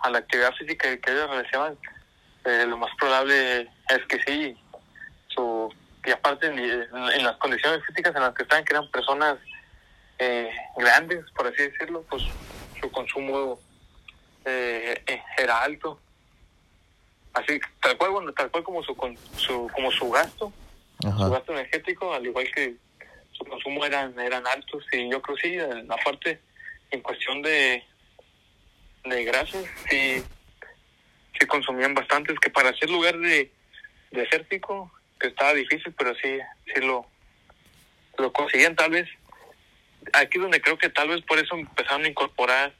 a 0.00 0.10
la 0.10 0.18
actividad 0.18 0.52
física 0.54 0.96
que 0.98 1.10
ellos 1.10 1.30
realizaban, 1.30 1.76
eh, 2.44 2.66
lo 2.68 2.76
más 2.76 2.90
probable 2.98 3.62
es 3.62 4.06
que 4.08 4.20
sí. 4.26 4.56
Su, 5.28 5.72
y 6.04 6.10
aparte, 6.10 6.46
en, 6.46 7.24
las 7.24 7.36
condiciones 7.36 7.84
físicas 7.86 8.14
en 8.14 8.22
las 8.22 8.34
que 8.34 8.42
estaban, 8.42 8.64
que 8.64 8.74
eran 8.74 8.90
personas 8.90 9.38
eh, 10.18 10.50
grandes, 10.76 11.24
por 11.34 11.46
así 11.46 11.62
decirlo, 11.62 12.04
pues 12.10 12.22
su 12.80 12.90
consumo 12.90 13.58
eh, 14.44 15.02
eh, 15.06 15.22
era 15.38 15.62
alto. 15.62 15.98
Así, 17.34 17.58
tal 17.82 17.96
cual, 17.98 18.10
bueno, 18.12 18.32
tal 18.32 18.50
cual 18.50 18.62
como 18.64 18.82
su, 18.82 18.94
con- 18.96 19.18
su, 19.36 19.68
como 19.74 19.90
su 19.90 20.08
gasto, 20.10 20.52
su 21.00 21.30
gasto 21.30 21.52
energético, 21.52 22.14
al 22.14 22.24
igual 22.24 22.48
que 22.54 22.74
su 23.32 23.44
consumo 23.44 23.84
eran 23.84 24.18
eran 24.20 24.46
altos. 24.46 24.84
Y 24.92 25.10
yo 25.10 25.20
creo 25.20 25.36
sí, 25.36 25.56
la 25.86 25.96
parte 26.04 26.40
en 26.90 27.00
cuestión 27.00 27.42
de 27.42 27.82
de 29.04 29.24
grasas 29.24 29.64
sí 29.90 30.22
sí 31.38 31.46
consumían 31.46 31.92
bastantes 31.94 32.38
que 32.38 32.48
para 32.48 32.72
ser 32.74 32.88
lugar 32.88 33.18
de 33.18 33.50
desértico 34.12 34.90
que 35.20 35.26
estaba 35.26 35.52
difícil 35.52 35.92
pero 35.98 36.14
sí 36.14 36.38
sí 36.72 36.80
lo 36.80 37.04
lo 38.16 38.32
conseguían 38.32 38.76
tal 38.76 38.92
vez. 38.92 39.08
Aquí 40.12 40.38
donde 40.38 40.60
creo 40.60 40.78
que 40.78 40.88
tal 40.88 41.08
vez 41.08 41.20
por 41.22 41.38
eso 41.38 41.56
empezaron 41.56 42.04
a 42.04 42.08
incorporar 42.08 42.72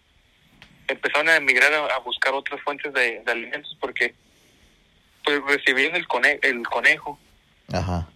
empezaron 0.86 1.28
a 1.28 1.36
emigrar 1.36 1.72
a, 1.74 1.86
a 1.86 1.98
buscar 1.98 2.32
otras 2.34 2.60
fuentes 2.62 2.92
de, 2.94 3.20
de 3.24 3.32
alimentos 3.32 3.76
porque 3.80 4.14
pues 5.24 5.40
recibían 5.46 5.94
el 5.96 6.06
conejo 6.06 6.38
el 6.42 6.62
conejo 6.66 7.18
Ajá. 7.72 8.08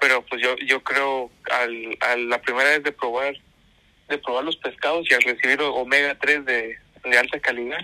pero 0.00 0.22
pues 0.26 0.42
yo 0.42 0.56
yo 0.66 0.82
creo 0.82 1.30
al, 1.50 1.96
a 2.00 2.16
la 2.16 2.40
primera 2.42 2.70
vez 2.70 2.82
de 2.82 2.92
probar 2.92 3.34
de 4.08 4.18
probar 4.18 4.44
los 4.44 4.56
pescados 4.56 5.06
y 5.10 5.14
al 5.14 5.22
recibir 5.22 5.60
omega 5.62 6.16
3 6.18 6.44
de, 6.44 6.78
de 7.04 7.18
alta 7.18 7.38
calidad 7.40 7.78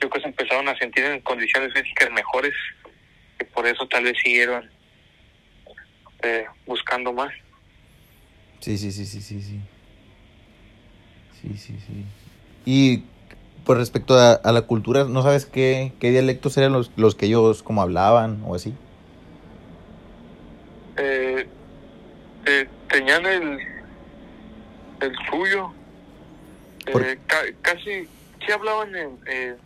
yo 0.00 0.08
creo 0.08 0.10
que 0.10 0.20
se 0.20 0.26
empezaron 0.28 0.68
a 0.68 0.76
sentir 0.78 1.04
en 1.04 1.20
condiciones 1.20 1.72
físicas 1.72 2.10
mejores 2.10 2.54
y 3.40 3.44
por 3.44 3.66
eso 3.66 3.86
tal 3.88 4.04
vez 4.04 4.16
siguieron 4.22 4.70
eh, 6.22 6.46
buscando 6.66 7.12
más 7.12 7.32
Sí, 8.60 8.78
sí, 8.78 8.90
sí, 8.92 9.04
sí, 9.04 9.20
sí, 9.20 9.42
sí. 9.42 9.60
Sí, 11.42 11.58
sí, 11.58 11.78
sí. 11.86 12.04
Y 12.64 13.02
pues 13.64 13.78
respecto 13.78 14.14
a, 14.18 14.32
a 14.32 14.52
la 14.52 14.62
cultura, 14.62 15.04
¿no 15.04 15.22
sabes 15.22 15.46
qué, 15.46 15.92
qué 16.00 16.10
dialectos 16.10 16.56
eran 16.56 16.72
los, 16.72 16.90
los 16.96 17.14
que 17.14 17.26
ellos 17.26 17.62
como 17.62 17.82
hablaban 17.82 18.42
o 18.46 18.54
así? 18.54 18.74
eh, 20.96 21.48
eh, 22.46 22.68
tenían 22.88 23.26
el 23.26 23.58
el 25.00 25.12
suyo 25.30 25.72
Eh, 26.86 27.18
ca- 27.26 27.42
casi 27.62 28.06
sí 28.46 28.52
hablaban 28.52 28.94
en 28.94 29.18
eh, 29.26 29.56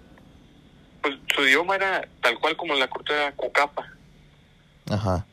pues 1.02 1.16
su 1.34 1.42
idioma 1.42 1.74
era 1.74 2.06
tal 2.22 2.38
cual 2.38 2.56
como 2.56 2.74
la 2.74 2.88
cultura 2.88 3.32
cocapa 3.36 3.84
Ajá. 4.90 5.26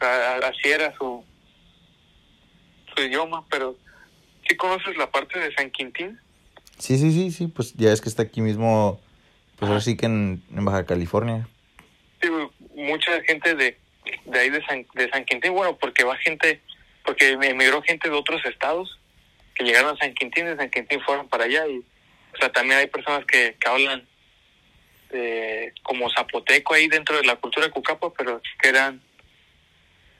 Así 0.00 0.68
era 0.70 0.94
su 0.96 1.24
su 2.94 3.02
idioma 3.02 3.44
pero 3.50 3.76
sí 4.48 4.56
conoces 4.56 4.96
la 4.96 5.10
parte 5.10 5.38
de 5.38 5.52
San 5.54 5.70
Quintín 5.70 6.18
Sí, 6.78 6.98
sí, 6.98 7.12
sí, 7.12 7.30
sí, 7.30 7.46
pues 7.48 7.74
ya 7.74 7.92
es 7.92 8.00
que 8.00 8.08
está 8.08 8.22
aquí 8.22 8.40
mismo, 8.40 9.00
pues 9.58 9.68
ahora 9.68 9.80
sí 9.80 9.96
que 9.96 10.06
en, 10.06 10.42
en 10.54 10.64
Baja 10.64 10.86
California. 10.86 11.48
Sí, 12.20 12.28
mucha 12.74 13.20
gente 13.22 13.54
de 13.54 13.76
de 14.24 14.38
ahí 14.38 14.50
de 14.50 14.64
San, 14.64 14.86
de 14.94 15.08
San 15.10 15.24
Quintín, 15.24 15.52
bueno, 15.52 15.76
porque 15.76 16.04
va 16.04 16.16
gente, 16.16 16.60
porque 17.04 17.30
emigró 17.30 17.82
gente 17.82 18.08
de 18.08 18.16
otros 18.16 18.44
estados 18.44 18.98
que 19.54 19.64
llegaron 19.64 19.94
a 19.94 19.98
San 19.98 20.14
Quintín, 20.14 20.46
de 20.46 20.56
San 20.56 20.70
Quintín 20.70 21.00
fueron 21.00 21.28
para 21.28 21.44
allá 21.44 21.66
y, 21.66 21.78
o 21.78 22.36
sea, 22.38 22.52
también 22.52 22.78
hay 22.78 22.86
personas 22.86 23.24
que, 23.26 23.56
que 23.58 23.68
hablan 23.68 24.06
eh, 25.10 25.72
como 25.82 26.10
zapoteco 26.10 26.74
ahí 26.74 26.88
dentro 26.88 27.16
de 27.16 27.24
la 27.24 27.36
cultura 27.36 27.70
cucapa, 27.70 28.12
pero 28.16 28.40
que 28.60 28.68
eran, 28.68 29.00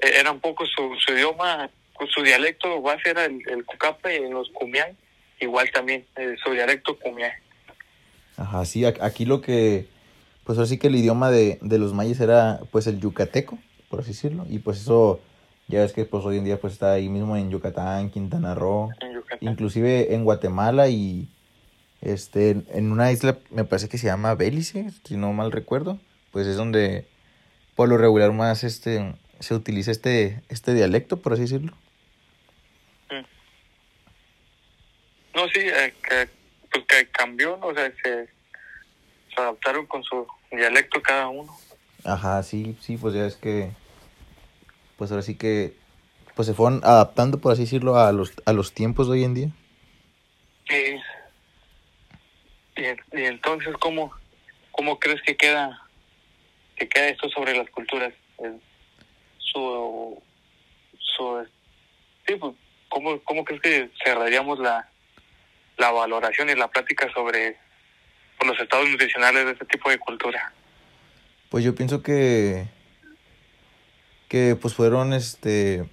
eh, 0.00 0.14
era 0.18 0.32
un 0.32 0.40
poco 0.40 0.66
su, 0.66 0.96
su 0.98 1.12
idioma, 1.12 1.70
su 2.14 2.22
dialecto 2.22 2.80
base 2.80 3.10
era 3.10 3.26
el, 3.26 3.40
el 3.48 3.64
cucapa 3.64 4.12
y 4.12 4.28
los 4.28 4.48
cumiay, 4.50 4.96
igual 5.40 5.70
también 5.72 6.04
eh, 6.16 6.36
su 6.42 6.52
dialecto 6.52 6.98
cumiay. 6.98 7.32
Ajá, 8.36 8.64
sí, 8.64 8.84
aquí 8.84 9.24
lo 9.24 9.40
que, 9.40 9.88
pues 10.44 10.58
ahora 10.58 10.68
sí 10.68 10.78
que 10.78 10.86
el 10.86 10.96
idioma 10.96 11.30
de, 11.30 11.58
de 11.60 11.78
los 11.78 11.92
mayas 11.92 12.20
era 12.20 12.60
pues 12.70 12.86
el 12.86 13.00
yucateco, 13.00 13.58
por 13.88 14.00
así 14.00 14.10
decirlo, 14.10 14.46
y 14.48 14.60
pues 14.60 14.80
eso 14.80 15.20
ya 15.68 15.80
ves 15.80 15.92
que 15.92 16.04
pues 16.04 16.24
hoy 16.24 16.38
en 16.38 16.44
día 16.44 16.60
pues 16.60 16.72
está 16.72 16.92
ahí 16.92 17.08
mismo 17.08 17.36
en 17.36 17.50
Yucatán, 17.50 18.10
Quintana 18.10 18.54
Roo, 18.54 18.90
inclusive 19.40 20.14
en 20.14 20.24
Guatemala 20.24 20.88
y 20.88 21.28
este 22.00 22.62
en 22.70 22.92
una 22.92 23.12
isla 23.12 23.38
me 23.50 23.64
parece 23.64 23.88
que 23.88 23.98
se 23.98 24.06
llama 24.06 24.34
Bélice, 24.34 24.90
si 25.04 25.16
no 25.16 25.32
mal 25.32 25.52
recuerdo, 25.52 25.98
pues 26.32 26.46
es 26.46 26.56
donde 26.56 27.06
por 27.74 27.88
lo 27.88 27.98
regular 27.98 28.32
más 28.32 28.64
este 28.64 29.14
se 29.40 29.54
utiliza 29.54 29.90
este 29.90 30.42
este 30.48 30.74
dialecto, 30.74 31.20
por 31.20 31.34
así 31.34 31.42
decirlo. 31.42 31.74
No, 35.38 35.48
sí, 35.50 35.60
eh, 35.60 35.94
que, 36.02 36.28
pues 36.68 36.84
que 36.86 37.06
cambió, 37.12 37.60
o 37.62 37.72
sea, 37.72 37.92
se, 38.02 38.26
se 38.26 39.40
adaptaron 39.40 39.86
con 39.86 40.02
su 40.02 40.26
dialecto 40.50 41.00
cada 41.00 41.28
uno. 41.28 41.56
Ajá, 42.04 42.42
sí, 42.42 42.76
sí, 42.80 42.96
pues 42.96 43.14
ya 43.14 43.24
es 43.24 43.36
que 43.36 43.70
pues 44.96 45.12
ahora 45.12 45.22
sí 45.22 45.36
que 45.36 45.76
pues 46.34 46.48
se 46.48 46.54
fueron 46.54 46.80
adaptando, 46.82 47.38
por 47.38 47.52
así 47.52 47.62
decirlo, 47.62 47.96
a 48.00 48.10
los, 48.10 48.32
a 48.46 48.52
los 48.52 48.74
tiempos 48.74 49.06
de 49.06 49.12
hoy 49.12 49.22
en 49.22 49.34
día. 49.34 49.48
Sí. 50.68 51.00
Y, 52.76 53.20
y 53.20 53.24
entonces, 53.26 53.76
¿cómo, 53.78 54.12
¿cómo 54.72 54.98
crees 54.98 55.22
que 55.22 55.36
queda 55.36 55.86
que 56.74 56.88
queda 56.88 57.10
esto 57.10 57.28
sobre 57.28 57.56
las 57.56 57.70
culturas? 57.70 58.12
su, 59.38 60.20
su, 60.98 61.46
sí, 62.26 62.34
pues, 62.34 62.56
¿cómo, 62.88 63.20
¿cómo 63.20 63.44
crees 63.44 63.62
que 63.62 63.90
cerraríamos 64.04 64.58
la, 64.58 64.88
la 65.78 65.90
valoración 65.90 66.50
y 66.50 66.54
la 66.54 66.68
plática 66.68 67.10
sobre 67.12 67.56
los 68.44 68.60
estados 68.60 68.88
nutricionales 68.88 69.46
de 69.46 69.52
este 69.52 69.64
tipo 69.64 69.90
de 69.90 69.98
cultura? 69.98 70.52
Pues 71.48 71.64
yo 71.64 71.74
pienso 71.74 72.02
que 72.02 72.68
que 74.28 74.56
pues 74.60 74.74
fueron 74.74 75.14
este 75.14 75.88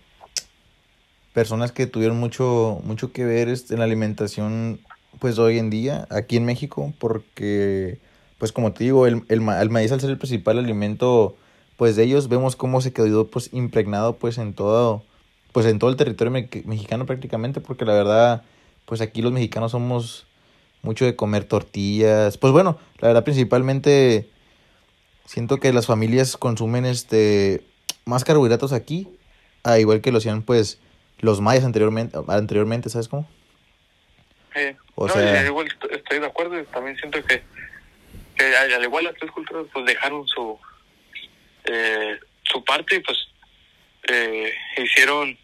personas 1.33 1.71
que 1.71 1.87
tuvieron 1.87 2.19
mucho 2.19 2.81
mucho 2.83 3.13
que 3.13 3.23
ver 3.23 3.47
este, 3.47 3.73
en 3.73 3.79
la 3.79 3.85
alimentación 3.85 4.81
pues 5.19 5.39
hoy 5.39 5.57
en 5.57 5.69
día 5.69 6.05
aquí 6.09 6.35
en 6.35 6.45
México 6.45 6.93
porque 6.99 7.99
pues 8.37 8.51
como 8.51 8.73
te 8.73 8.83
digo 8.83 9.07
el, 9.07 9.23
el, 9.29 9.41
maíz 9.41 9.91
al 9.91 10.01
ser 10.01 10.09
el 10.09 10.17
principal 10.17 10.59
alimento 10.59 11.37
pues 11.77 11.95
de 11.95 12.03
ellos 12.03 12.27
vemos 12.27 12.57
cómo 12.57 12.81
se 12.81 12.91
quedó 12.91 13.27
pues 13.27 13.49
impregnado 13.53 14.17
pues 14.17 14.37
en 14.37 14.53
todo 14.53 15.03
pues 15.53 15.65
en 15.65 15.79
todo 15.79 15.89
el 15.89 15.95
territorio 15.95 16.31
mexicano 16.31 17.05
prácticamente 17.05 17.61
porque 17.61 17.85
la 17.85 17.93
verdad 17.93 18.43
pues 18.85 19.01
aquí 19.01 19.21
los 19.21 19.31
mexicanos 19.31 19.71
somos 19.71 20.27
mucho 20.81 21.05
de 21.05 21.15
comer 21.15 21.45
tortillas 21.45 22.37
pues 22.37 22.53
bueno 22.53 22.79
la 22.99 23.09
verdad 23.09 23.23
principalmente 23.23 24.29
siento 25.25 25.57
que 25.57 25.73
las 25.73 25.87
familias 25.87 26.37
consumen 26.37 26.85
este 26.85 27.63
más 28.05 28.23
carbohidratos 28.23 28.71
aquí, 28.71 29.07
a 29.63 29.79
igual 29.79 30.01
que 30.01 30.11
lo 30.11 30.19
hacían 30.19 30.43
pues 30.43 30.79
los 31.19 31.41
mayas 31.41 31.65
anteriormente, 31.65 32.17
anteriormente 32.27 32.89
¿sabes 32.89 33.07
cómo? 33.07 33.27
o 34.95 35.09
sea, 35.09 35.45
igual 35.45 35.67
estoy 35.91 36.19
de 36.19 36.25
acuerdo, 36.25 36.63
también 36.65 36.95
siento 36.95 37.21
que, 37.25 37.43
que 38.37 38.55
al 38.55 38.83
igual 38.83 39.03
las 39.03 39.15
tres 39.15 39.31
culturas 39.31 39.65
pues 39.73 39.85
dejaron 39.85 40.25
su 40.27 40.57
eh, 41.65 42.19
su 42.43 42.63
parte 42.63 42.95
y 42.95 42.99
pues 42.99 43.17
eh, 44.07 44.53
hicieron, 44.77 45.37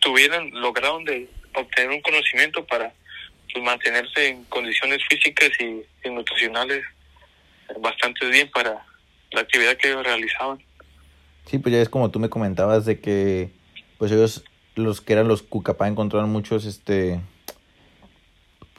tuvieron, 0.00 0.50
lograron 0.60 1.04
de 1.04 1.28
obtener 1.54 1.90
un 1.90 2.00
conocimiento 2.00 2.64
para 2.66 2.92
pues, 3.52 3.64
mantenerse 3.64 4.28
en 4.28 4.44
condiciones 4.44 5.02
físicas 5.08 5.50
y, 5.60 6.08
nutricionales 6.08 6.84
bastante 7.80 8.26
bien 8.30 8.50
para 8.50 8.82
la 9.30 9.42
actividad 9.42 9.76
que 9.76 9.88
ellos 9.88 10.02
realizaban. 10.02 10.58
Sí, 11.44 11.58
pues 11.58 11.74
ya 11.74 11.82
es 11.82 11.88
como 11.90 12.10
tú 12.10 12.18
me 12.18 12.30
comentabas 12.30 12.86
de 12.86 12.98
que 13.00 13.50
pues 13.98 14.10
ellos 14.10 14.42
los 14.74 15.00
que 15.00 15.12
eran 15.12 15.28
los 15.28 15.42
cucapá 15.42 15.86
encontraron 15.86 16.30
muchos 16.30 16.64
este 16.64 17.20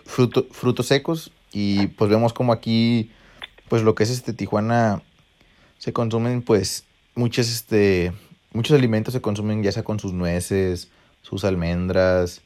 fruto, 0.06 0.48
frutos 0.52 0.88
secos 0.88 1.32
y 1.52 1.88
pues 1.88 2.10
vemos 2.10 2.34
como 2.34 2.52
aquí 2.52 3.12
pues 3.68 3.84
lo 3.84 3.94
que 3.94 4.04
es 4.04 4.10
este 4.10 4.34
Tijuana 4.34 5.04
se 5.78 5.94
consumen 5.94 6.42
pues 6.42 6.86
muchos 7.14 7.50
este 7.50 8.12
muchos 8.54 8.76
alimentos 8.76 9.14
se 9.14 9.22
consumen 9.22 9.62
ya 9.62 9.72
sea 9.72 9.84
con 9.84 10.00
sus 10.00 10.14
nueces, 10.14 10.90
sus 11.22 11.44
almendras 11.44 12.42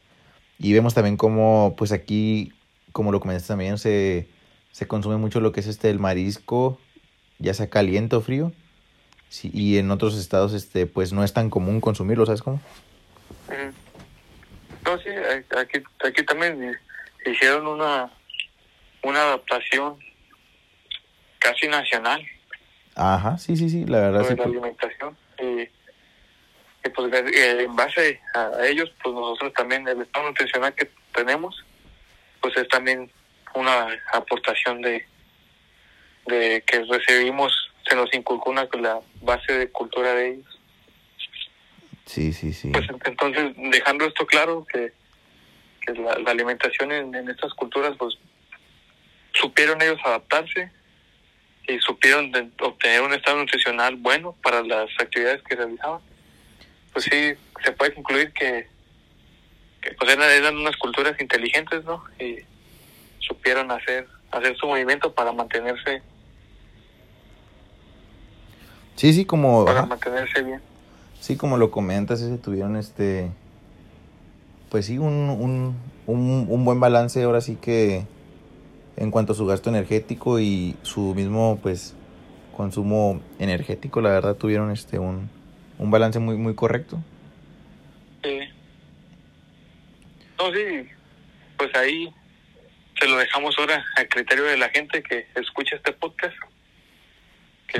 y 0.60 0.74
vemos 0.74 0.94
también 0.94 1.18
como 1.18 1.76
pues 1.78 1.92
aquí 1.92 2.54
como 2.92 3.12
lo 3.12 3.20
comentaste 3.20 3.48
también 3.48 3.78
se 3.78 4.28
se 4.72 4.88
consume 4.88 5.18
mucho 5.18 5.40
lo 5.40 5.52
que 5.52 5.60
es 5.60 5.68
este 5.68 5.90
el 5.90 6.00
marisco, 6.00 6.80
ya 7.40 7.54
sea 7.54 7.70
caliente 7.70 8.16
o 8.16 8.22
frío 8.22 8.52
Sí, 9.34 9.50
y 9.52 9.80
en 9.80 9.90
otros 9.90 10.16
estados 10.16 10.54
este 10.54 10.86
pues 10.86 11.12
no 11.12 11.24
es 11.24 11.34
tan 11.34 11.50
común 11.50 11.82
consumirlo, 11.82 12.24
¿sabes 12.28 12.44
cómo? 12.44 12.62
No, 14.86 15.00
sí, 15.00 15.10
aquí, 15.58 15.80
aquí 16.06 16.24
también 16.24 16.78
hicieron 17.26 17.66
una, 17.66 18.12
una 19.02 19.22
adaptación 19.22 19.98
casi 21.40 21.68
nacional. 21.68 22.24
Ajá, 22.94 23.40
sí, 23.40 23.58
sí, 23.58 23.72
sí, 23.72 23.86
la 23.86 24.02
verdad. 24.02 24.22
Sobre 24.22 24.36
la 24.36 24.44
alimentación. 24.44 25.18
Y, 25.40 25.68
pues 26.90 27.14
eh, 27.14 27.64
en 27.64 27.76
base 27.76 28.20
a 28.34 28.66
ellos, 28.66 28.92
pues 29.02 29.16
nosotros 29.16 29.54
también, 29.54 29.88
el 29.88 30.02
estado 30.02 30.28
nutricional 30.28 30.74
que 30.76 30.90
tenemos, 31.14 31.64
pues 32.42 32.56
es 32.58 32.68
también 32.68 33.10
una 33.56 33.88
aportación 34.14 34.82
de, 34.82 35.06
de 36.26 36.64
que 36.66 36.84
recibimos 36.84 37.54
se 37.88 37.96
nos 37.96 38.14
inculcó 38.14 38.50
una 38.50 38.68
la 38.80 39.00
base 39.22 39.54
de 39.54 39.70
cultura 39.70 40.14
de 40.14 40.32
ellos. 40.32 40.60
Sí, 42.06 42.34
sí, 42.34 42.54
sí. 42.54 42.70
Pues 42.70 42.86
entonces, 43.06 43.54
dejando 43.58 44.06
esto 44.06 44.26
claro, 44.26 44.66
que, 44.72 44.94
que 45.82 45.94
la, 45.94 46.32
alimentación 46.32 46.92
en, 46.92 47.16
en, 47.16 47.30
estas 47.30 47.54
culturas, 47.54 47.96
pues 47.98 48.18
supieron 49.34 49.82
ellos 49.82 50.00
adaptarse 50.04 50.72
y 51.68 51.80
supieron 51.80 52.32
obtener 52.60 53.02
un 53.02 53.14
estado 53.14 53.38
nutricional 53.38 53.96
bueno 53.96 54.36
para 54.44 54.62
las 54.64 54.90
actividades 55.00 55.42
que 55.44 55.56
realizaban. 55.56 56.02
Pues 56.94 57.06
sí, 57.06 57.34
se 57.64 57.72
puede 57.72 57.94
concluir 57.94 58.32
que, 58.34 58.68
que 59.82 59.92
pues 59.94 60.12
eran, 60.12 60.30
eran 60.30 60.58
unas 60.58 60.78
culturas 60.78 61.20
inteligentes, 61.20 61.84
¿no? 61.84 62.04
Y 62.20 62.38
supieron 63.20 63.72
hacer, 63.72 64.08
hacer 64.32 64.56
su 64.58 64.68
movimiento 64.68 65.14
para 65.14 65.32
mantenerse 65.32 66.02
Sí, 68.96 69.14
sí, 69.14 69.26
como... 69.26 69.66
Para 69.66 69.86
mantenerse 69.86 70.42
bien. 70.44 70.62
Sí, 71.20 71.36
como 71.36 71.58
lo 71.58 71.72
comentas, 71.72 72.22
ese 72.22 72.38
tuvieron 72.38 72.76
este... 72.76 73.32
Pues 74.70 74.86
sí, 74.86 74.98
un, 74.98 75.30
un, 75.30 75.76
un, 76.08 76.46
un 76.50 76.66
buen 76.66 76.80
balance 76.80 77.22
ahora 77.22 77.42
sí 77.42 77.58
que 77.62 78.06
en 78.98 79.12
cuanto 79.12 79.34
a 79.34 79.36
su 79.36 79.46
gasto 79.46 79.70
energético 79.70 80.40
y 80.40 80.76
su 80.82 81.14
mismo 81.14 81.60
pues 81.62 81.96
consumo 82.56 83.22
energético, 83.40 84.02
la 84.02 84.10
verdad 84.10 84.36
tuvieron 84.36 84.72
este 84.72 84.98
un, 84.98 85.30
un 85.84 85.92
balance 85.92 86.20
muy 86.20 86.38
muy 86.38 86.56
correcto. 86.56 87.00
Sí. 88.24 88.40
No, 90.38 90.54
sí, 90.54 90.90
pues 91.58 91.76
ahí 91.76 92.14
se 93.00 93.08
lo 93.08 93.18
dejamos 93.18 93.56
ahora 93.58 93.84
al 93.98 94.08
criterio 94.08 94.46
de 94.46 94.58
la 94.58 94.70
gente 94.70 95.04
que 95.04 95.28
escucha 95.36 95.76
este 95.76 95.94
podcast 95.94 96.36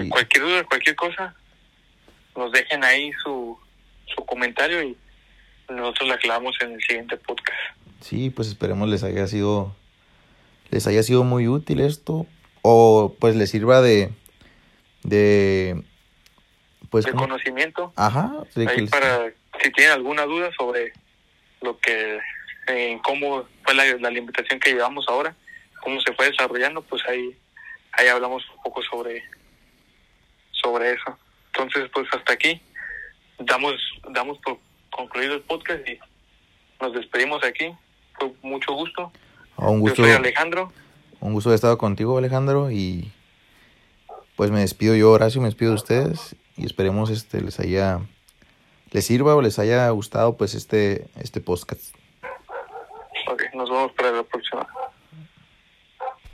cualquier 0.10 0.44
duda, 0.44 0.64
cualquier 0.64 0.96
cosa, 0.96 1.36
nos 2.36 2.52
dejen 2.52 2.84
ahí 2.84 3.12
su, 3.24 3.58
su 4.14 4.26
comentario 4.26 4.84
y 4.84 4.98
nosotros 5.70 6.10
la 6.10 6.18
clavamos 6.18 6.56
en 6.62 6.74
el 6.74 6.82
siguiente 6.82 7.18
podcast. 7.18 7.60
Sí, 8.02 8.30
pues 8.30 8.48
esperemos 8.48 8.90
les 8.90 9.04
haya 9.04 9.28
sido 9.28 9.76
les 10.72 10.88
haya 10.88 11.04
sido 11.04 11.24
muy 11.24 11.48
útil 11.48 11.80
esto 11.80 12.26
o 12.64 13.16
pues 13.20 13.36
les 13.36 13.52
sirva 13.52 13.82
de 13.82 14.12
de 15.04 15.84
pues 16.94 17.06
de 17.06 17.14
conocimiento. 17.14 17.92
Ajá, 17.96 18.32
ahí 18.56 18.86
para 18.86 19.32
si 19.60 19.72
tienen 19.72 19.94
alguna 19.94 20.26
duda 20.26 20.52
sobre 20.56 20.94
lo 21.60 21.80
que 21.80 22.20
eh, 22.68 23.00
cómo 23.04 23.48
fue 23.64 23.74
la, 23.74 23.84
la 23.98 24.10
alimentación 24.10 24.60
que 24.60 24.74
llevamos 24.74 25.04
ahora, 25.10 25.36
cómo 25.82 26.00
se 26.02 26.14
fue 26.14 26.30
desarrollando, 26.30 26.84
pues 26.84 27.02
ahí 27.10 27.36
ahí 27.94 28.10
hablamos 28.10 28.44
un 28.56 28.62
poco 28.62 28.84
sobre 28.84 29.24
sobre 30.52 30.92
eso. 30.92 31.18
Entonces, 31.48 31.90
pues 31.92 32.08
hasta 32.14 32.34
aquí 32.34 32.62
damos 33.40 33.74
damos 34.12 34.38
por 34.38 34.60
concluido 34.92 35.34
el 35.34 35.42
podcast 35.42 35.90
y 35.90 35.98
nos 36.80 36.94
despedimos 36.94 37.44
aquí. 37.44 37.74
Fue 38.20 38.32
mucho 38.44 38.72
gusto. 38.74 39.12
Oh, 39.56 39.72
un 39.72 39.80
gusto. 39.80 40.04
Yo 40.04 40.10
soy 40.10 40.16
Alejandro. 40.16 40.72
Un 41.22 41.34
gusto 41.34 41.50
haber 41.50 41.56
estado 41.56 41.80
contigo, 41.80 42.20
Alejandro, 42.20 42.70
y 42.70 43.12
pues 44.36 44.52
me 44.52 44.60
despido 44.60 44.94
yo, 44.96 45.10
Horacio, 45.10 45.42
me 45.42 45.48
despido 45.48 45.72
de 45.72 45.78
ustedes 45.78 46.36
y 46.58 46.66
esperemos 46.66 47.10
este 47.10 47.42
les 47.42 47.60
haya 47.60 48.00
les 48.92 49.06
sirva 49.06 49.36
o 49.36 49.42
les 49.42 49.60
haya 49.60 49.90
gustado 49.90 50.38
pues 50.38 50.56
este 50.56 51.08
este 51.20 51.42
podcast. 51.42 51.96
Ok, 53.32 53.44
nos 53.54 53.70
vemos 53.70 53.92
para 53.94 54.12
la 54.12 54.24
próxima. 54.24 54.68